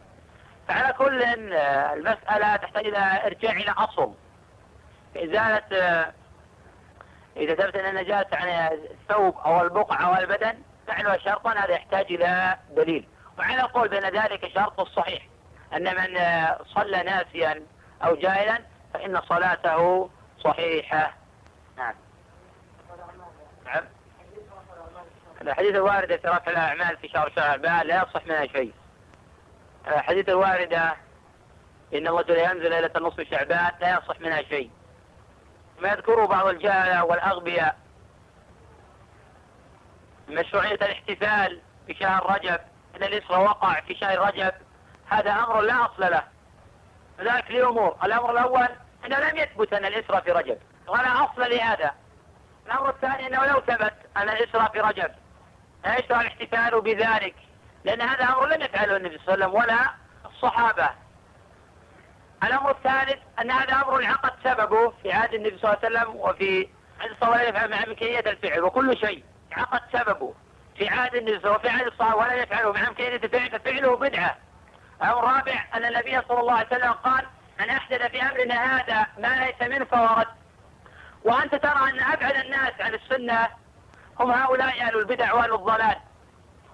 فعلى 0.68 0.92
كل 0.92 1.22
المسألة 1.22 2.56
تحتاج 2.56 2.86
إلى 2.86 3.26
إرجاع 3.26 3.52
إلى 3.52 3.70
أصل. 3.70 4.12
إزالة 5.16 6.06
إذا 7.36 7.54
ثبت 7.54 7.76
أن 7.76 7.96
النجاسة 7.96 8.36
عن 8.36 8.48
الثوب 8.48 9.38
أو 9.38 9.62
البقعة 9.62 10.06
أو 10.06 10.22
البدن 10.22 10.54
فعلها 10.86 11.18
شرطا 11.18 11.52
هذا 11.52 11.72
يحتاج 11.72 12.12
إلى 12.12 12.56
دليل. 12.70 13.08
وعلى 13.38 13.60
القول 13.60 13.88
بأن 13.88 14.16
ذلك 14.16 14.48
شرط 14.54 14.80
الصحيح 14.80 15.26
أن 15.72 15.84
من 15.84 16.18
صلى 16.74 17.02
ناسيا 17.02 17.62
أو 18.04 18.14
جاهلا 18.16 18.58
فإن 18.94 19.20
صلاته 19.20 20.10
صحيحة. 20.44 21.14
نعم. 21.76 21.94
نعم. 23.66 23.84
الحديث 25.42 25.74
الواردة 25.74 26.16
في 26.16 26.28
رفع 26.28 26.50
الأعمال 26.50 26.96
في 26.96 27.08
شهر 27.08 27.32
شعبان 27.36 27.86
لا 27.86 28.02
يصح 28.02 28.26
منها 28.26 28.46
شيء. 28.46 28.72
الحديث 29.86 30.28
الواردة 30.28 30.96
إن 31.94 32.08
الله 32.08 32.24
ينزل 32.28 32.70
ليلة 32.70 32.90
النصف 32.96 33.20
شعبان 33.30 33.70
لا 33.80 33.98
يصح 33.98 34.20
منها 34.20 34.42
شيء. 34.42 34.70
ما 35.78 35.88
يذكره 35.88 36.26
بعض 36.26 36.46
الجهلة 36.46 37.04
والأغبياء. 37.04 37.76
مشروعية 40.28 40.74
الاحتفال 40.74 41.60
في 41.86 41.94
شهر 41.94 42.30
رجب 42.34 42.60
أن 42.98 43.04
الإسرة 43.04 43.38
وقع 43.38 43.80
في 43.80 43.94
شهر 43.94 44.18
رجب 44.18 44.52
هذا 45.08 45.30
أمر 45.30 45.60
لا 45.60 45.84
أصل 45.84 46.10
له. 46.10 46.22
لذلك 47.18 47.50
لأمور 47.50 47.96
الأمر 48.04 48.30
الأول 48.30 48.68
أنه 49.06 49.18
لم 49.18 49.36
يثبت 49.36 49.72
أن 49.72 49.84
الإسرة 49.84 50.20
في 50.20 50.32
رجب 50.32 50.58
ولا 50.88 51.24
أصل 51.24 51.50
لهذا. 51.50 51.94
الأمر 52.66 52.90
الثاني 52.90 53.26
أنه 53.26 53.46
لو 53.46 53.60
ثبت 53.60 53.94
أن 54.16 54.28
الإسرة 54.28 54.68
في 54.68 54.80
رجب. 54.80 55.10
لا 55.84 55.98
يشرع 55.98 56.20
الاحتفال 56.20 56.80
بذلك؟ 56.80 57.34
لأن 57.84 58.00
هذا 58.00 58.24
أمر 58.24 58.46
لم 58.46 58.62
يفعله 58.62 58.96
النبي 58.96 59.18
صلى 59.18 59.34
الله 59.34 59.46
عليه 59.46 59.54
وسلم 59.54 59.54
ولا 59.54 59.90
الصحابة. 60.24 60.90
الأمر 62.44 62.70
الثالث 62.70 63.22
أن 63.40 63.50
هذا 63.50 63.74
أمر 63.74 64.04
عقد 64.04 64.32
سببه 64.44 64.90
في 65.02 65.12
عهد 65.12 65.34
النبي 65.34 65.58
صلى 65.58 65.74
الله 65.74 65.78
عليه 65.84 65.98
وسلم 65.98 66.16
وفي 66.16 66.68
عهد 67.00 67.10
الصلاة 67.10 67.66
مع 67.66 67.84
إمكانية 67.84 68.20
الفعل 68.20 68.64
وكل 68.64 68.96
شيء. 68.96 69.24
عقد 69.52 69.80
سببه. 69.92 70.34
في 70.78 70.88
عهد 70.88 71.14
النبي 71.14 71.48
وفي 71.48 71.68
عهد 71.68 71.86
الصحابة 71.86 72.16
ولا 72.16 72.34
يفعله 72.34 72.88
إمكانية 72.88 73.16
الفعل 73.16 73.50
ففعله 73.50 73.96
بدعة 73.96 74.36
الأمر 75.02 75.18
الرابع 75.18 75.64
أن 75.74 75.84
النبي 75.84 76.20
صلى 76.28 76.40
الله 76.40 76.52
عليه 76.52 76.66
وسلم 76.66 76.92
قال 76.92 77.26
من 77.60 77.70
أحدث 77.70 78.02
في 78.02 78.22
أمرنا 78.22 78.76
هذا 78.76 79.06
ما 79.18 79.44
ليس 79.44 79.68
منه 79.70 79.84
فهو 79.84 80.20
رد. 80.20 80.26
وأنت 81.24 81.54
ترى 81.54 81.90
أن 81.90 82.00
أبعد 82.00 82.36
الناس 82.36 82.72
عن 82.80 82.94
السنة 82.94 83.48
هم 84.20 84.30
هؤلاء 84.30 84.80
أهل 84.80 84.98
البدع 84.98 85.32
وأهل 85.32 85.54
الضلال. 85.54 85.96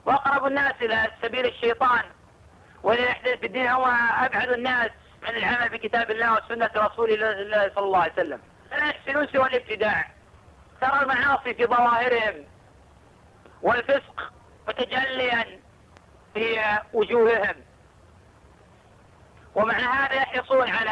وأقرب 0.06 0.46
الناس 0.46 0.74
إلى 0.82 1.06
سبيل 1.22 1.46
الشيطان. 1.46 2.02
يحدث 2.84 3.38
في 3.38 3.46
الدين 3.46 3.68
هو 3.68 3.86
أبعد 4.18 4.48
الناس 4.48 4.90
عن 5.22 5.36
العمل 5.36 5.68
بكتاب 5.68 6.10
الله 6.10 6.32
وسنة 6.32 6.70
رسول 6.76 7.10
الله 7.12 7.70
صلى 7.74 7.84
الله 7.84 7.98
عليه 7.98 8.12
وسلم. 8.12 8.40
لا 8.70 8.88
يحسنون 8.88 9.26
سوى 9.26 9.46
الابتداع. 9.46 10.06
ترى 10.80 11.02
المعاصي 11.02 11.54
في 11.54 11.66
ظواهرهم. 11.66 12.44
والفسق 13.64 14.32
متجليا 14.68 15.44
في 16.34 16.60
وجوههم. 16.92 17.54
ومع 19.54 19.74
هذا 19.74 20.14
يحرصون 20.14 20.70
على 20.70 20.90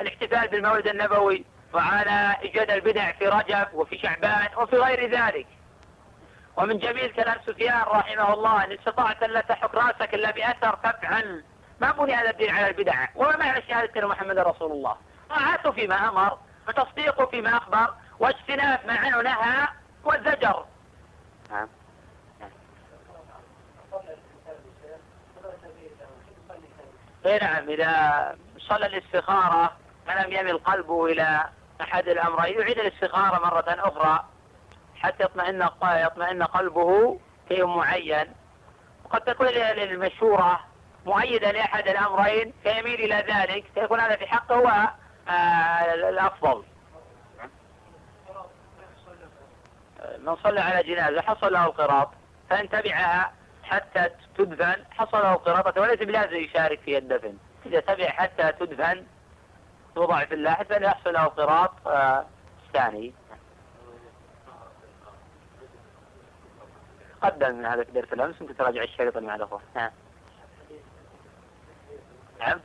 الاحتفال 0.00 0.48
بالمولد 0.48 0.86
النبوي 0.86 1.44
وعلى 1.72 2.36
إيجاد 2.42 2.70
البدع 2.70 3.12
في 3.12 3.28
رجب 3.28 3.66
وفي 3.74 3.98
شعبان 3.98 4.48
وفي 4.56 4.76
غير 4.76 5.10
ذلك. 5.10 5.46
ومن 6.56 6.78
جميل 6.78 7.12
كلام 7.12 7.36
سفيان 7.46 7.80
رحمه 7.80 8.34
الله 8.34 8.64
إن 8.64 8.72
استطعت 8.72 9.22
أن 9.22 9.30
لا 9.30 9.40
تحك 9.40 9.74
رأسك 9.74 10.14
إلا 10.14 10.30
بأثر 10.30 10.76
فافعل 10.76 11.44
ما 11.80 11.90
بني 11.90 12.14
هذا 12.14 12.30
الدين 12.30 12.50
على 12.50 12.68
البدع. 12.68 13.06
وما 13.14 13.36
معنى 13.36 13.62
شهادة 13.68 14.00
أن 14.02 14.08
محمد 14.08 14.38
رسول 14.38 14.72
الله؟ 14.72 14.96
طاعته 15.30 15.70
فيما 15.70 16.08
أمر 16.08 16.38
وتصديقه 16.68 17.26
فيما 17.26 17.56
أخبر 17.56 17.94
واجتناب 18.18 18.80
ما 18.86 18.98
عنه 18.98 19.22
نهى 19.22 19.68
والزجر. 20.04 20.64
نعم. 21.50 21.68
اي 27.34 27.38
نعم 27.38 27.68
إذا 27.68 28.36
صلى 28.58 28.86
الاستخارة 28.86 29.76
فلم 30.06 30.32
يمل 30.32 30.58
قلبه 30.58 31.06
إلى 31.06 31.44
أحد 31.80 32.08
الأمرين 32.08 32.60
يعيد 32.60 32.78
الاستخارة 32.78 33.38
مرة 33.38 33.64
أخرى 33.68 34.24
حتى 34.96 35.24
يطمئن 35.24 35.68
يطمئن 35.82 36.42
قلبه 36.42 37.20
في 37.48 37.62
معين. 37.62 38.32
وقد 39.04 39.20
تكون 39.20 39.46
للمشورة 39.46 40.60
مؤيدة 41.06 41.50
لأحد 41.50 41.88
الأمرين 41.88 42.52
فيميل 42.62 43.12
إلى 43.12 43.34
ذلك 43.34 43.64
فيكون 43.74 44.00
هذا 44.00 44.16
في 44.16 44.26
حقه 44.26 44.54
هو 44.54 44.88
آه، 45.28 45.94
الأفضل. 45.94 46.64
من 50.18 50.36
صلى 50.36 50.60
على 50.60 50.82
جنازة 50.82 51.22
حصل 51.22 51.52
له 51.52 51.66
القراط 51.66 52.10
فإن 52.50 52.68
تبعها 52.68 53.32
حتى 53.64 54.10
تدفن 54.38 54.84
حصل 54.90 55.18
له 55.18 55.32
القراطة 55.32 55.80
وليس 55.80 55.98
بلازم 55.98 56.36
يشارك 56.36 56.80
في 56.80 56.98
الدفن. 56.98 57.36
إذا 57.66 57.80
تبع 57.80 58.08
حتى 58.08 58.52
تدفن 58.52 59.04
توضع 59.94 60.24
في 60.24 60.34
اللاحد 60.34 60.66
فإن 60.66 60.82
يحصل 60.82 61.12
له 61.12 61.24
القراط 61.24 61.72
آه، 61.86 62.26
الثاني 62.66 63.14
قدم 67.22 67.66
هذا 67.66 67.84
في 67.84 67.92
درس 67.92 68.12
الأمس 68.12 68.42
ممكن 68.42 68.56
تراجع 68.56 68.82
الشريط 68.82 69.16
مع 69.16 69.34
الأخوة 69.34 69.60
نعم. 72.40 72.60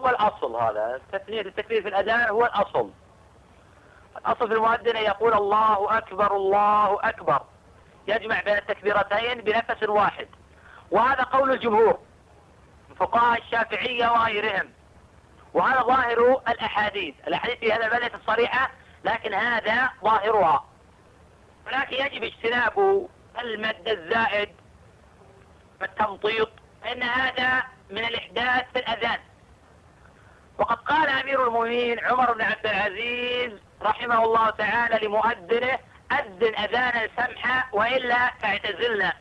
هو 0.00 0.08
الأصل 0.08 0.56
هذا. 0.56 0.96
التثنية 0.96 1.40
التكبير 1.40 1.82
في 1.82 1.88
الأذان 1.88 2.28
هو 2.28 2.44
الأصل. 2.44 2.90
الأصل 4.18 4.48
في 4.48 4.54
المؤذن 4.54 4.96
يقول 4.96 5.34
الله 5.34 5.98
أكبر 5.98 6.36
الله 6.36 7.08
أكبر. 7.08 7.42
يجمع 8.08 8.40
بين 8.40 8.56
التكبيرتين 8.56 9.40
بنفس 9.40 9.82
واحد 9.82 10.28
وهذا 10.90 11.22
قول 11.22 11.50
الجمهور 11.50 11.98
فقهاء 12.96 13.42
الشافعية 13.42 14.08
وغيرهم. 14.08 14.70
وهذا 15.54 15.82
ظاهر 15.82 16.42
الأحاديث. 16.48 17.14
الأحاديث 17.26 17.58
في 17.58 17.72
هذا 17.72 17.86
البلد 17.86 18.14
الصريحة 18.14 18.70
لكن 19.04 19.34
هذا 19.34 19.90
ظاهرها. 20.04 20.64
ولكن 21.66 21.96
يجب 21.96 22.24
اجتناب 22.24 23.08
المد 23.40 23.88
الزائد 23.88 24.48
والتمطيط 25.80 26.50
فإن 26.82 27.02
هذا 27.02 27.62
من 27.90 28.04
الإحداث 28.04 28.64
في 28.72 28.78
الأذان. 28.78 29.18
وقد 30.58 30.76
قال 30.76 31.08
أمير 31.08 31.48
المؤمنين 31.48 32.00
عمر 32.00 32.32
بن 32.32 32.42
عبد 32.42 32.66
العزيز 32.66 33.52
رحمه 33.82 34.24
الله 34.24 34.50
تعالى 34.50 35.06
لمؤذنه 35.06 35.78
أذن 36.18 36.54
أذانا 36.54 37.08
سمحا 37.16 37.64
وإلا 37.72 38.30
فاعتزلنا 38.42 39.12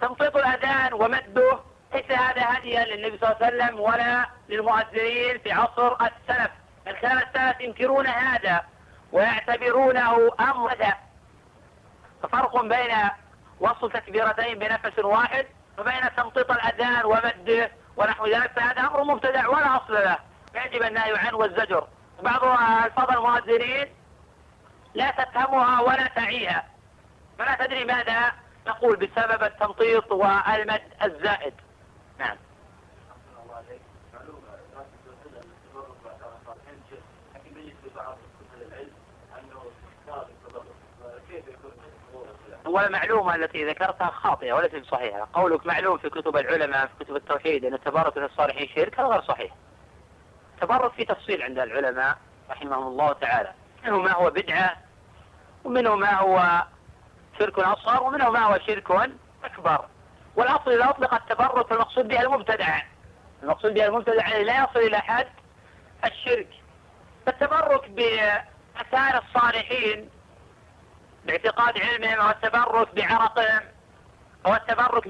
تمطيط 0.00 0.36
الأذان 0.36 0.92
ومده 0.92 1.58
ليس 1.94 2.10
هذا 2.10 2.42
هديا 2.58 2.84
للنبي 2.84 3.18
صلى 3.18 3.32
الله 3.32 3.46
عليه 3.46 3.56
وسلم 3.56 3.80
ولا 3.80 4.26
للمؤذنين 4.48 5.38
في 5.38 5.52
عصر 5.52 5.92
السلف. 5.92 6.50
بل 6.86 6.92
كان 6.92 7.18
السلف 7.18 7.60
ينكرون 7.60 8.06
هذا 8.06 8.64
ويعتبرونه 9.12 10.30
أمرا 10.40 10.94
ففرق 12.22 12.62
بين 12.62 12.94
وصل 13.60 13.92
تكبيرتين 13.92 14.58
بنفس 14.58 14.98
واحد 14.98 15.46
وبين 15.78 16.14
تمطيط 16.16 16.50
الأذان 16.50 17.04
ومده 17.04 17.70
ونحو 17.96 18.26
ذلك. 18.26 18.52
فهذا 18.56 18.80
أمر 18.80 19.04
مبتدع 19.04 19.48
ولا 19.48 19.76
أصل 19.76 19.94
له. 19.94 20.18
يجب 20.54 20.82
النهي 20.82 21.18
عنه 21.18 21.36
والزجر. 21.36 21.86
بعض 22.22 22.44
الفضل 22.84 23.14
المؤذنين 23.14 23.86
لا 24.96 25.10
تفهمها 25.10 25.80
ولا 25.80 26.06
تعيها. 26.06 26.64
فلا 27.38 27.66
تدري 27.66 27.84
ماذا 27.84 28.32
نقول 28.66 28.96
بسبب 28.96 29.42
التمطيط 29.42 30.12
والمد 30.12 30.82
الزائد. 31.04 31.54
والمعلومة 42.66 43.34
التي 43.34 43.64
ذكرتها 43.64 44.10
خاطئة 44.10 44.52
وليست 44.52 44.84
صحيحة 44.84 45.28
قولك 45.32 45.66
معلوم 45.66 45.98
في 45.98 46.10
كتب 46.10 46.36
العلماء 46.36 46.86
في 46.86 47.04
كتب 47.04 47.16
التوحيد 47.16 47.64
أن 47.64 47.74
التبارك 47.74 48.18
الصالحين 48.18 48.68
شرك 48.68 49.00
هذا 49.00 49.08
غير 49.08 49.22
صحيح. 49.22 49.54
تبرك 50.60 50.92
في 50.92 51.04
تفصيل 51.04 51.42
عند 51.42 51.58
العلماء 51.58 52.18
رحمهم 52.50 52.86
الله 52.86 53.12
تعالى. 53.12 53.52
منه 53.84 53.98
ما 53.98 54.12
هو 54.12 54.30
بدعة 54.30 54.85
ومنه 55.66 55.96
ما 55.96 56.14
هو 56.14 56.64
شرك 57.38 57.58
أصغر 57.58 58.02
ومنه 58.02 58.30
ما 58.30 58.40
هو 58.40 58.58
شرك 58.66 58.90
أكبر. 59.44 59.84
والأصل 60.36 60.70
إذا 60.72 60.90
أطلق 60.90 61.14
التبرك 61.14 61.72
المقصود 61.72 62.08
بها 62.08 62.22
المبتدع. 62.22 62.82
المقصود 63.42 63.74
بها 63.74 63.86
المبتدع 63.86 64.28
لا 64.28 64.64
يصل 64.64 64.78
إلى 64.78 64.98
حد 64.98 65.28
الشرك. 66.04 66.48
فالتبرك 67.26 67.90
بأثار 67.90 69.22
الصالحين 69.22 70.10
باعتقاد 71.24 71.78
علمهم 71.78 72.20
أو 72.20 72.30
التبرك 72.30 72.94
بعرقهم 72.94 73.62
أو 74.46 74.54
التبرك 74.54 75.08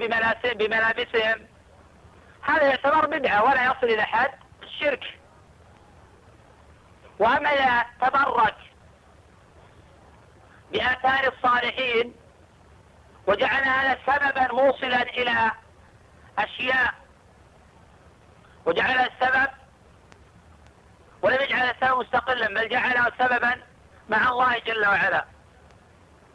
بملابسهم. 0.55 1.47
هذا 2.41 2.63
يعتبر 2.63 3.05
بدعة 3.05 3.43
ولا 3.43 3.63
يصل 3.65 3.87
إلى 3.87 4.03
حد 4.03 4.31
الشرك. 4.63 5.03
وأما 7.19 7.49
إذا 7.49 7.85
تبرك 8.01 8.66
بآثار 10.71 11.33
الصالحين 11.33 12.13
وجعل 13.27 13.63
هذا 13.63 13.97
سببا 14.07 14.53
موصلا 14.53 15.01
إلى 15.01 15.51
أشياء. 16.39 16.93
وجعل 18.65 18.99
السبب 18.99 19.49
ولم 21.21 21.41
يجعل 21.41 21.69
السبب 21.69 21.99
مستقلا 21.99 22.47
بل 22.47 22.69
جعله 22.69 23.11
سببا 23.19 23.61
مع 24.09 24.29
الله 24.29 24.59
جل 24.59 24.87
وعلا. 24.87 25.25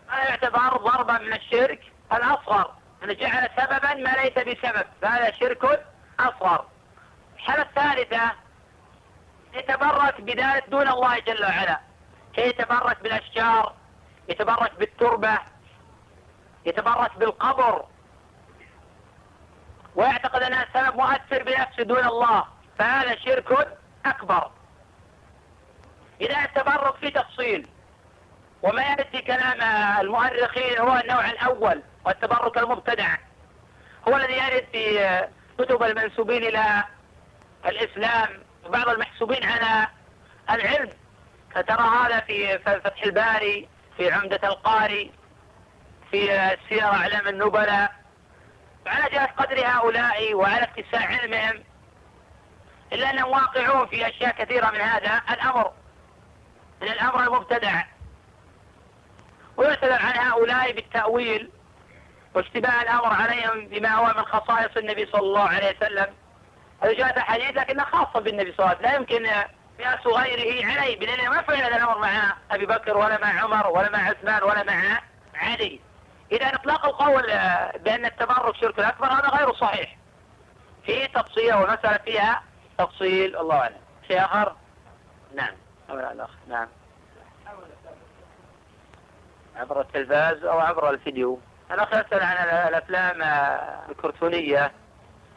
هذا 0.09 0.29
يعتبر 0.29 0.77
ضربا 0.77 1.19
من 1.19 1.33
الشرك 1.33 1.93
الأصغر. 2.13 2.75
أن 3.05 3.17
جعل 3.17 3.49
سببا 3.57 3.95
ما 3.95 4.11
ليس 4.11 4.33
بسبب 4.33 4.87
فهذا 5.03 5.31
شرك 5.31 5.87
أصغر. 6.21 6.67
الحالة 7.35 7.63
الثالثة 7.63 8.33
يتبرك 9.55 10.21
بذلك 10.21 10.69
دون 10.69 10.89
الله 10.89 11.19
جل 11.19 11.45
وعلا. 11.45 11.81
يتبرك 12.39 13.03
بالأشجار 13.03 13.82
يتبرك 14.29 14.73
بالتربة 14.79 15.39
يتبرك 16.67 17.19
بالقبر. 17.19 17.85
ويعتقد 19.95 20.43
أنها 20.43 20.67
سبب 20.75 20.97
مؤثر 20.97 21.43
بنفسه 21.43 21.83
دون 21.83 22.05
الله 22.05 22.45
فهذا 22.79 23.17
شرك 23.17 23.79
أكبر. 24.07 24.51
إذا 26.21 26.45
التبرك 26.45 26.97
في 26.97 27.11
تفصيل 27.11 27.69
وما 28.63 28.83
يأتي 28.83 29.23
كلام 29.23 29.63
المؤرخين 30.01 30.79
هو 30.79 30.97
النوع 30.97 31.31
الأول 31.31 31.83
والتبرك 32.05 32.59
المبتدع. 32.59 33.17
هو 34.09 34.17
الذي 34.17 34.33
يرد 34.33 34.67
في 34.73 35.29
كتب 35.59 35.83
المنسوبين 35.83 36.43
إلى 36.43 36.85
الإسلام 37.67 38.29
وبعض 38.67 38.89
المحسوبين 38.89 39.45
على 39.45 39.89
العلم. 40.51 40.91
فترى 41.55 41.83
هذا 41.83 42.21
في 42.21 42.59
فتح 42.59 43.03
الباري. 43.03 43.69
في 44.03 44.13
عمدة 44.13 44.41
القاري 44.45 45.13
في 46.11 46.27
سير 46.69 46.85
أعلام 46.85 47.29
النبلاء 47.29 47.93
وعلى 48.87 49.09
جهة 49.13 49.27
قدر 49.27 49.67
هؤلاء 49.67 50.35
وعلى 50.35 50.63
اتساع 50.63 51.07
علمهم 51.07 51.65
إلا 52.93 53.11
أنهم 53.11 53.31
واقعون 53.31 53.87
في 53.87 54.09
أشياء 54.09 54.45
كثيرة 54.45 54.71
من 54.71 54.81
هذا 54.81 55.23
الأمر. 55.31 55.73
من 56.83 56.89
الأمر 56.89 57.23
المبتدع 57.23 57.85
ويعتذر 59.57 59.93
عن 59.93 60.17
هؤلاء 60.17 60.73
بالتأويل 60.73 61.51
واشتباه 62.35 62.83
الأمر 62.83 63.13
عليهم 63.13 63.67
بما 63.67 63.95
هو 63.95 64.07
من 64.07 64.25
خصائص 64.25 64.77
النبي 64.77 65.07
صلى 65.07 65.21
الله 65.21 65.49
عليه 65.49 65.77
وسلم. 65.77 66.15
هذا 66.83 66.93
جاءت 66.93 67.19
حديث 67.19 67.51
لكنها 67.57 67.85
خاصة 67.85 68.21
بالنبي 68.21 68.53
صلى 68.53 68.67
الله 68.67 68.69
عليه 68.69 68.79
وسلم. 68.79 68.91
لا 68.91 68.97
يمكن 68.97 69.27
قياس 69.79 70.07
غيره 70.07 70.67
عليه 70.67 70.97
بدليل 70.97 71.31
ما 71.31 71.43
فعل 71.43 71.57
هذا 71.57 71.77
الأمر 71.77 71.99
مع 71.99 72.37
أبي 72.51 72.67
بكر 72.67 72.97
ولا 72.97 73.21
مع 73.21 73.43
عمر 73.43 73.67
ولا 73.67 73.91
مع 73.91 74.09
عثمان 74.09 74.43
ولا 74.43 74.63
مع 74.63 75.01
علي. 75.35 75.81
إذا 76.33 76.55
إطلاق 76.55 76.87
القول 76.87 77.23
بأن 77.79 78.05
التبرك 78.07 78.57
شرك 78.57 78.79
الأكبر 78.79 79.07
هذا 79.07 79.29
غير 79.29 79.55
صحيح. 79.55 79.97
فيه 80.87 81.07
تفصيل 81.07 81.55
والمسألة 81.55 81.99
فيها 82.05 82.43
تفصيل 82.79 83.37
الله 83.37 83.59
أعلم. 83.59 83.81
شيء 84.09 84.25
آخر؟ 84.25 84.57
نعم. 85.35 85.55
نعم. 86.49 86.69
عبر 89.57 89.81
التلفاز 89.81 90.45
أو 90.45 90.61
عبر 90.61 90.91
الفيديو. 90.91 91.41
أنا 91.71 91.89
يسأل 91.89 92.23
عن 92.23 92.37
الأفلام 92.69 93.23
الكرتونية. 93.89 94.73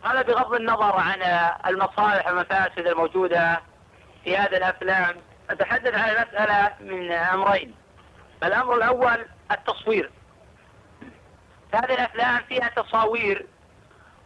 هذا 0.06 0.22
بغض 0.22 0.54
النظر 0.54 0.96
عن 1.00 1.22
المصالح 1.68 2.28
والمفاسد 2.28 2.88
الموجودة. 2.88 3.62
في 4.26 4.38
هذه 4.38 4.58
الأفلام 4.58 5.16
أتحدث 5.50 5.94
عن 5.96 6.12
مسألة 6.12 6.74
من 6.80 7.12
أمرين. 7.12 7.76
الأمر 8.44 8.76
الأول 8.76 9.26
التصوير. 9.52 10.12
هذه 11.74 11.94
الأفلام 11.94 12.42
فيها 12.50 12.70
تصاوير 12.76 13.46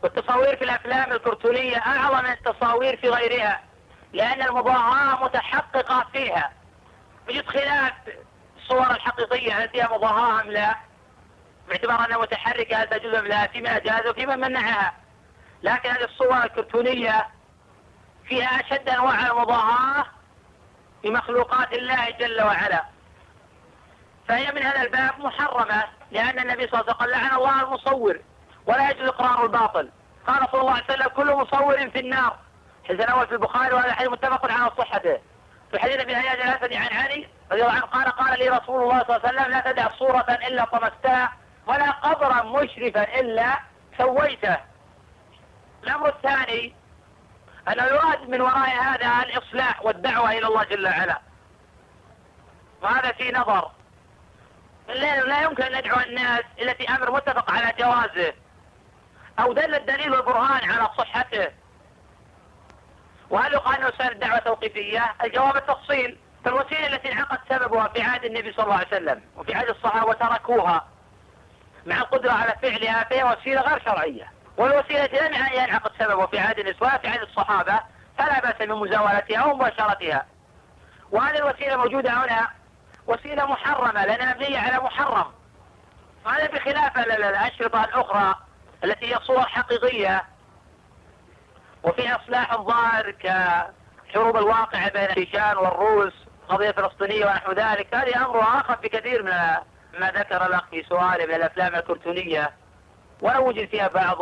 والتصاوير 0.04 0.58
في 0.58 0.64
الأفلام 0.64 1.12
الكرتونية 1.12 1.78
أعظم 1.78 2.24
من 2.24 2.32
التصاوير 2.32 2.98
في 2.98 3.10
غيرها 3.10 3.62
لأن 4.14 4.42
المضاهاة 4.42 5.24
متحققة 5.24 6.06
فيها. 6.14 6.52
يوجد 7.30 7.48
خلاف 7.48 7.94
الصور 8.58 8.92
الحقيقية 8.92 9.54
هل 9.54 9.70
فيها 9.70 9.88
مضاهاة 9.98 10.42
أم 10.42 10.52
لا؟ 10.52 10.76
باعتبار 11.68 12.06
أنها 12.06 12.18
متحركة 12.18 12.76
هل 12.76 12.88
تجوز 12.88 13.14
أم 13.14 13.28
لا؟ 13.28 13.48
فيما 13.48 13.80
جاز 13.80 14.08
وفيما 14.08 14.36
منعها. 14.36 14.94
لكن 15.64 15.90
هذه 15.90 16.04
الصور 16.04 16.44
الكرتونية 16.44 17.38
فيها 18.30 18.48
أشد 18.48 18.89
أنواع 18.89 19.28
المضاهاة 19.28 20.06
بمخلوقات 21.04 21.74
الله 21.74 22.10
جل 22.10 22.42
وعلا. 22.42 22.84
فهي 24.28 24.52
من 24.52 24.63
هذا 24.63 24.82
الباب 24.82 25.20
محرمة 25.20 25.84
لأن 26.12 26.39
النبي 26.39 26.68
صلى 26.68 26.82
الله 26.82 26.96
عليه 27.00 27.12
وسلم 27.13 27.22
لعن 27.22 27.36
الله 27.38 27.62
المصور 27.63 28.20
ولا 28.65 28.89
يجوز 28.89 29.08
إقرار 29.08 29.44
الباطل. 29.44 29.89
قال 30.28 30.48
صلى 30.52 30.62
الله 30.62 30.74
عليه 30.74 30.84
وسلم 30.84 31.08
كل 31.08 31.34
مصور 31.34 31.89
في 31.89 32.00
النار. 32.00 32.38
حديث 32.88 33.02
الأول 33.02 33.28
في 33.28 33.34
البخاري 33.34 33.74
وهذا 33.74 33.88
الحديث 33.88 34.12
متفق 34.12 34.52
على 34.52 34.72
صحته. 34.78 35.20
في 35.72 35.80
حديث 35.80 36.00
ابن 36.00 36.15
هياج 36.15 36.42
الأسدي 36.42 36.78
عن 36.78 36.98
علي 36.98 37.28
رضي 37.52 37.62
الله 37.62 37.74
عنه 37.74 37.82
قال 37.82 38.12
قال 38.12 38.39
لي 38.39 38.50
رسول 38.50 38.84
الله 38.84 39.04
صلى 39.04 39.15
الله 39.15 39.28
عليه 39.28 39.39
وسلم 39.39 39.52
لا 39.52 39.72
تدع 39.72 39.89
صورة 39.89 40.38
إلا 40.48 40.65
طمستها 40.65 41.34
ولا 41.68 41.92
قبرا 41.92 42.44
مشرفا 42.44 43.20
إلا 43.20 43.60
سويته. 43.98 44.58
الأمر 45.84 46.10
الثاني 46.10 46.79
أنه 47.72 47.84
يراد 47.84 48.30
من 48.30 48.42
وراء 48.42 48.70
هذا 48.70 49.24
الإصلاح 49.24 49.86
والدعوة 49.86 50.32
إلى 50.32 50.48
الله 50.48 50.64
جل 50.64 50.88
وعلا. 50.88 51.22
وهذا 52.82 53.12
في 53.12 53.32
نظر. 53.32 53.72
لا 54.88 55.42
يمكن 55.42 55.64
أن 55.64 55.80
ندعو 55.80 56.00
الناس 56.00 56.44
التي 56.62 56.90
أمر 56.90 57.12
متفق 57.12 57.52
على 57.52 57.74
جوازه 57.80 58.34
أو 59.40 59.54
دل 59.54 59.76
الدليل 59.76 60.12
والبرهان 60.12 60.70
على 60.70 60.90
صحته. 60.98 61.48
وهل 63.30 63.54
يقال 63.54 63.76
أنه 63.76 63.92
سأل 63.98 64.12
الدعوة 64.12 64.40
توقيفية؟ 64.40 65.14
الجواب 65.24 65.56
التفصيل 65.56 66.18
فالوسيلة 66.46 66.88
التي 66.88 67.12
انعقد 67.12 67.40
سببها 67.50 67.88
في 67.88 68.02
عهد 68.02 68.26
النبي 68.26 68.54
صلى 68.54 68.64
الله 68.64 68.76
عليه 68.76 68.88
وسلم 68.88 69.22
وفي 69.38 69.54
عهد 69.54 69.70
الصحابة 69.70 70.06
وتركوها 70.10 70.88
مع 71.86 71.98
القدرة 71.98 72.32
على 72.32 72.56
فعلها 72.62 73.04
فهي 73.04 73.24
وسيلة 73.24 73.62
غير 73.62 73.82
شرعية. 73.86 74.32
والوسيلة 74.60 75.06
لم 75.06 75.34
ينعقد 75.54 75.91
سببها 76.00 76.26
في 76.26 76.39
عهد 76.39 76.60
النسوة 76.60 76.98
في 76.98 77.08
عهد 77.08 77.22
الصحابة 77.22 77.80
فلا 78.17 78.39
بأس 78.39 78.62
من 78.62 78.76
مزاولتها 78.76 79.45
ومباشرتها 79.45 80.26
وهذه 81.12 81.38
الوسيلة 81.38 81.78
موجودة 81.78 82.12
هنا 82.12 82.48
وسيلة 83.08 83.45
محرمة 83.45 84.06
لأنها 84.06 84.34
مبنية 84.34 84.60
على 84.60 84.84
محرم. 84.84 85.26
وهذا 86.26 86.48
بخلاف 86.48 86.98
الأشرطة 86.98 87.84
الأخرى 87.84 88.36
التي 88.84 89.13
هي 89.13 89.19
صور 89.19 89.41
حقيقية 89.41 90.24
وفيها 91.84 92.15
إصلاح 92.15 92.54
الظاهر 92.54 93.12
كحروب 93.12 94.38
الواقعة 94.38 94.89
بين 94.89 95.10
الشيشان 95.10 95.58
والروس 95.58 96.13
قضية 96.50 96.72
فلسطينية 96.72 97.26
ونحو 97.26 97.52
ذلك. 97.52 97.95
هذه 97.95 98.26
أمر 98.26 98.39
آخر 98.39 98.76
بكثير 98.84 99.24
من 99.24 99.32
ما 100.00 100.12
ذكر 100.12 100.45
الأخ 100.45 100.65
في 100.72 100.84
سؤاله 100.84 101.26
من 101.26 101.34
الأفلام 101.34 101.76
الكرتونية. 101.76 102.59
ولو 103.22 103.48
وجد 103.48 103.70
فيها 103.70 103.88
بعض 103.88 104.22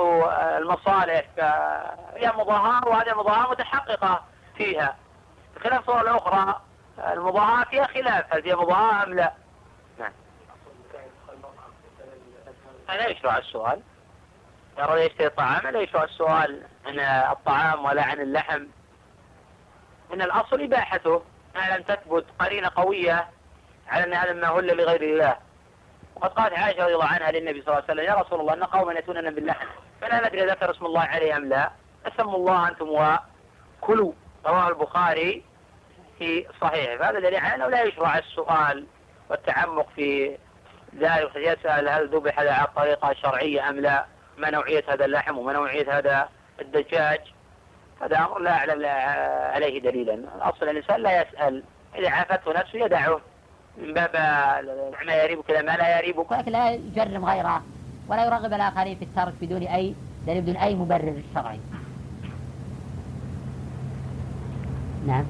المصالح 0.61 1.25
فهي 1.37 2.31
مظاهر 2.35 2.89
وهذه 2.89 3.13
مظاهر 3.13 3.51
متحققة 3.51 4.23
فيها. 4.57 4.95
بخلاف 5.55 5.85
صور 5.85 6.01
الأخرى 6.01 6.61
المظاهرة 6.99 7.69
فيها 7.69 7.87
خلاف 7.87 8.33
هل 8.33 8.43
فيها 8.43 8.55
مظاهرة 8.55 9.03
أم 9.03 9.13
لا؟ 9.13 9.33
نعم. 9.99 10.11
أنا 12.89 13.07
يشرع 13.07 13.37
السؤال؟ 13.37 13.81
يرى 14.77 15.05
يشتري 15.05 15.29
طعام 15.29 15.67
لا 15.67 15.79
يشرع 15.79 16.03
السؤال؟ 16.03 16.63
عن 16.85 16.99
الطعام 17.31 17.85
ولا 17.85 18.03
عن 18.03 18.21
اللحم؟ 18.21 18.65
من 20.11 20.21
الأصل 20.21 20.61
إباحته 20.61 21.23
ما 21.55 21.77
لم 21.77 21.83
تثبت 21.83 22.25
قرينة 22.39 22.71
قوية 22.75 23.27
على 23.87 24.03
أن 24.03 24.13
هذا 24.13 24.33
ما 24.33 24.47
هل 24.47 24.77
لغير 24.77 25.01
الله. 25.01 25.37
وقد 26.17 26.29
قالت 26.29 26.53
عائشة 26.53 26.83
رضي 26.83 26.93
الله 26.93 27.05
عنها 27.05 27.31
للنبي 27.31 27.61
صلى 27.61 27.67
الله 27.67 27.83
عليه 27.89 27.93
وسلم 27.93 28.15
يا 28.15 28.21
رسول 28.21 28.39
الله 28.39 28.53
أن 28.53 28.63
قوما 28.63 28.93
يأتوننا 28.93 29.29
باللحم 29.29 29.67
فلا 30.01 30.27
ندري 30.27 30.45
ذكر 30.45 30.71
اسم 30.71 30.85
الله 30.85 31.01
عليه 31.01 31.37
أم 31.37 31.45
لا 31.45 31.71
فسموا 32.05 32.35
الله 32.35 32.67
أنتم 32.67 32.89
وكلوا 32.89 34.13
رواه 34.45 34.67
البخاري 34.69 35.43
في 36.19 36.45
صحيح 36.61 36.95
فهذا 36.99 37.19
دليل 37.19 37.35
على 37.35 37.55
أنه 37.55 37.67
لا 37.67 37.83
يشرع 37.83 38.17
السؤال 38.17 38.85
والتعمق 39.29 39.87
في 39.95 40.37
ذلك 40.95 41.35
يسأل 41.35 41.89
هل 41.89 42.07
ذبح 42.07 42.39
على 42.39 42.67
طريقة 42.75 43.13
شرعية 43.13 43.69
أم 43.69 43.79
لا 43.79 44.05
ما 44.37 44.49
نوعية 44.49 44.83
هذا 44.87 45.05
اللحم 45.05 45.37
وما 45.37 45.53
نوعية 45.53 45.97
هذا 45.97 46.29
الدجاج. 46.61 47.21
هذا 48.01 48.17
أمر 48.17 48.39
لا 48.39 48.51
أعلم 48.51 48.85
عليه 49.53 49.81
دليلا. 49.81 50.13
الأصل 50.13 50.69
الإنسان 50.69 51.01
لا 51.01 51.21
يسأل 51.21 51.63
إذا 51.95 52.09
عافته 52.09 52.53
نفسه 52.53 52.79
يدعه. 52.79 53.21
من 53.81 53.93
باب 53.93 54.09
ما 55.07 55.13
يريبك 55.23 55.51
ما 55.51 55.71
لا 55.71 55.97
يريبك. 55.97 56.31
ولكن 56.31 56.51
لا 56.51 56.71
يجرم 56.71 57.25
غيره 57.25 57.61
ولا 58.07 58.25
يرغب 58.25 58.53
الآخرين 58.53 58.95
في 58.95 59.05
الترك 59.05 59.33
بدون 59.41 59.63
أي 59.63 59.95
دليل 60.27 60.41
بدون 60.41 60.57
أي 60.57 60.75
مبرر 60.75 61.21
شرعي. 61.35 61.59
نعم. 65.07 65.25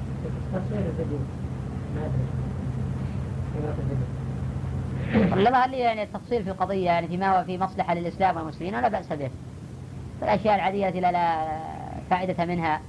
والله 5.32 5.66
هل 5.66 5.74
يعني 5.74 6.04
التفصيل 6.04 6.44
في 6.44 6.50
القضية 6.50 6.86
يعني 6.86 7.08
فيما 7.08 7.40
هو 7.40 7.44
في 7.44 7.58
مصلحة 7.58 7.94
للإسلام 7.94 8.38
والمسلمين؟ 8.38 8.76
ولا 8.76 8.88
بأس 8.88 9.14
به. 9.14 9.30
فالأشياء 10.22 10.56
العادية 10.56 10.88
التي 10.88 11.00
لا, 11.00 11.12
لا 11.12 11.48
فائدة 12.10 12.46
منها 12.46 12.82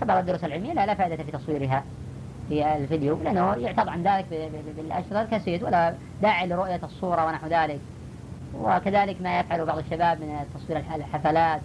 كبعض 0.00 0.18
الدروس 0.18 0.44
العلمية 0.44 0.72
لا 0.72 0.86
لا 0.86 0.94
فائدة 0.94 1.24
في 1.24 1.32
تصويرها. 1.32 1.84
في 2.48 2.76
الفيديو. 2.76 3.18
لأنه 3.22 3.54
يعتبر 3.54 3.90
عن 3.90 4.02
ذلك 4.02 4.50
بالأشرطة 4.76 5.22
الكاسيت 5.22 5.62
ولا 5.62 5.94
داعي 6.22 6.46
لرؤية 6.46 6.80
الصورة 6.82 7.26
ونحو 7.26 7.46
ذلك. 7.46 7.80
وكذلك 8.54 9.22
ما 9.22 9.40
يفعله 9.40 9.64
بعض 9.64 9.78
الشباب 9.78 10.20
من 10.20 10.36
تصوير 10.54 10.84
الحفلات 10.94 11.60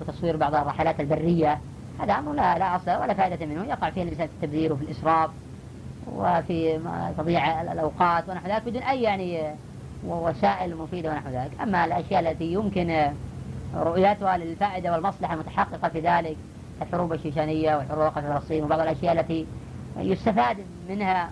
وتصوير 0.00 0.36
بعض 0.36 0.54
الرحلات 0.54 1.00
البرية. 1.00 1.58
هذا 2.00 2.12
أمر 2.12 2.32
لا, 2.32 2.58
لا 2.58 2.76
أصل 2.76 2.90
ولا 2.90 3.14
فائدة 3.14 3.46
منه. 3.46 3.64
يقع 3.64 3.90
فيه 3.90 4.02
الإنسان 4.02 4.26
في 4.26 4.32
التبذير 4.32 4.72
وفي 4.72 4.84
الإسراف 4.84 5.30
وفي 6.16 6.80
تضييع 7.18 7.62
الأوقات 7.62 8.28
ونحو 8.28 8.48
ذلك 8.48 8.62
بدون 8.62 8.82
أي 8.82 9.02
يعني 9.02 9.42
وسائل 10.06 10.76
مفيدة 10.76 11.10
ونحو 11.10 11.28
ذلك. 11.28 11.50
أما 11.62 11.84
الأشياء 11.84 12.20
التي 12.20 12.52
يمكن 12.52 13.12
رؤيتها 13.76 14.36
للفائدة 14.36 14.92
والمصلحة 14.92 15.34
المتحققة 15.34 15.88
في 15.88 16.00
ذلك 16.00 16.36
الحروب 16.82 17.12
الشيشانية 17.12 17.76
والحروب 17.76 18.12
في 18.12 18.22
فلسطين 18.22 18.64
وبعض 18.64 18.80
الأشياء 18.80 19.20
التي 19.20 19.46
يستفاد 19.96 20.56
منها 20.88 21.30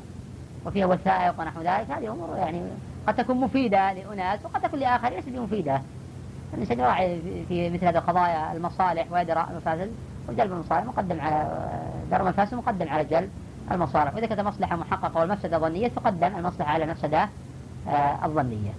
وفيها 0.66 0.86
وثائق 0.86 1.40
ونحو 1.40 1.60
ذلك 1.60 1.90
هذه 1.90 2.12
أمور 2.12 2.36
يعني 2.36 2.62
قد 3.06 3.14
تكون 3.14 3.36
مفيدة 3.36 3.92
لأناس 3.92 4.40
وقد 4.44 4.60
تكون 4.60 4.80
لآخرين 4.80 5.16
ليست 5.18 5.28
مفيدة 5.28 5.82
الإنسان 6.54 6.78
يراعي 6.78 7.20
في 7.48 7.70
مثل 7.70 7.84
هذه 7.84 7.98
القضايا 7.98 8.52
المصالح 8.52 9.12
ويدرى 9.12 9.46
المفاسد 9.50 9.92
وجلب 10.28 10.52
المصالح 10.52 10.84
مقدم 10.84 11.20
على 11.20 11.48
درء 12.10 12.20
المفاسد 12.20 12.54
مقدم 12.54 12.88
على 12.88 13.04
جلب 13.04 13.30
المصالح. 13.72 14.14
وإذا 14.14 14.26
كانت 14.26 14.40
مصلحة 14.40 14.76
محققة 14.76 15.20
والمفسدة 15.20 15.58
ظنية 15.58 15.88
تقدم 15.88 16.38
المصلحة 16.38 16.72
على 16.72 16.84
المفسدة 16.84 17.28
آه، 17.88 18.18
الظنية. 18.24 18.70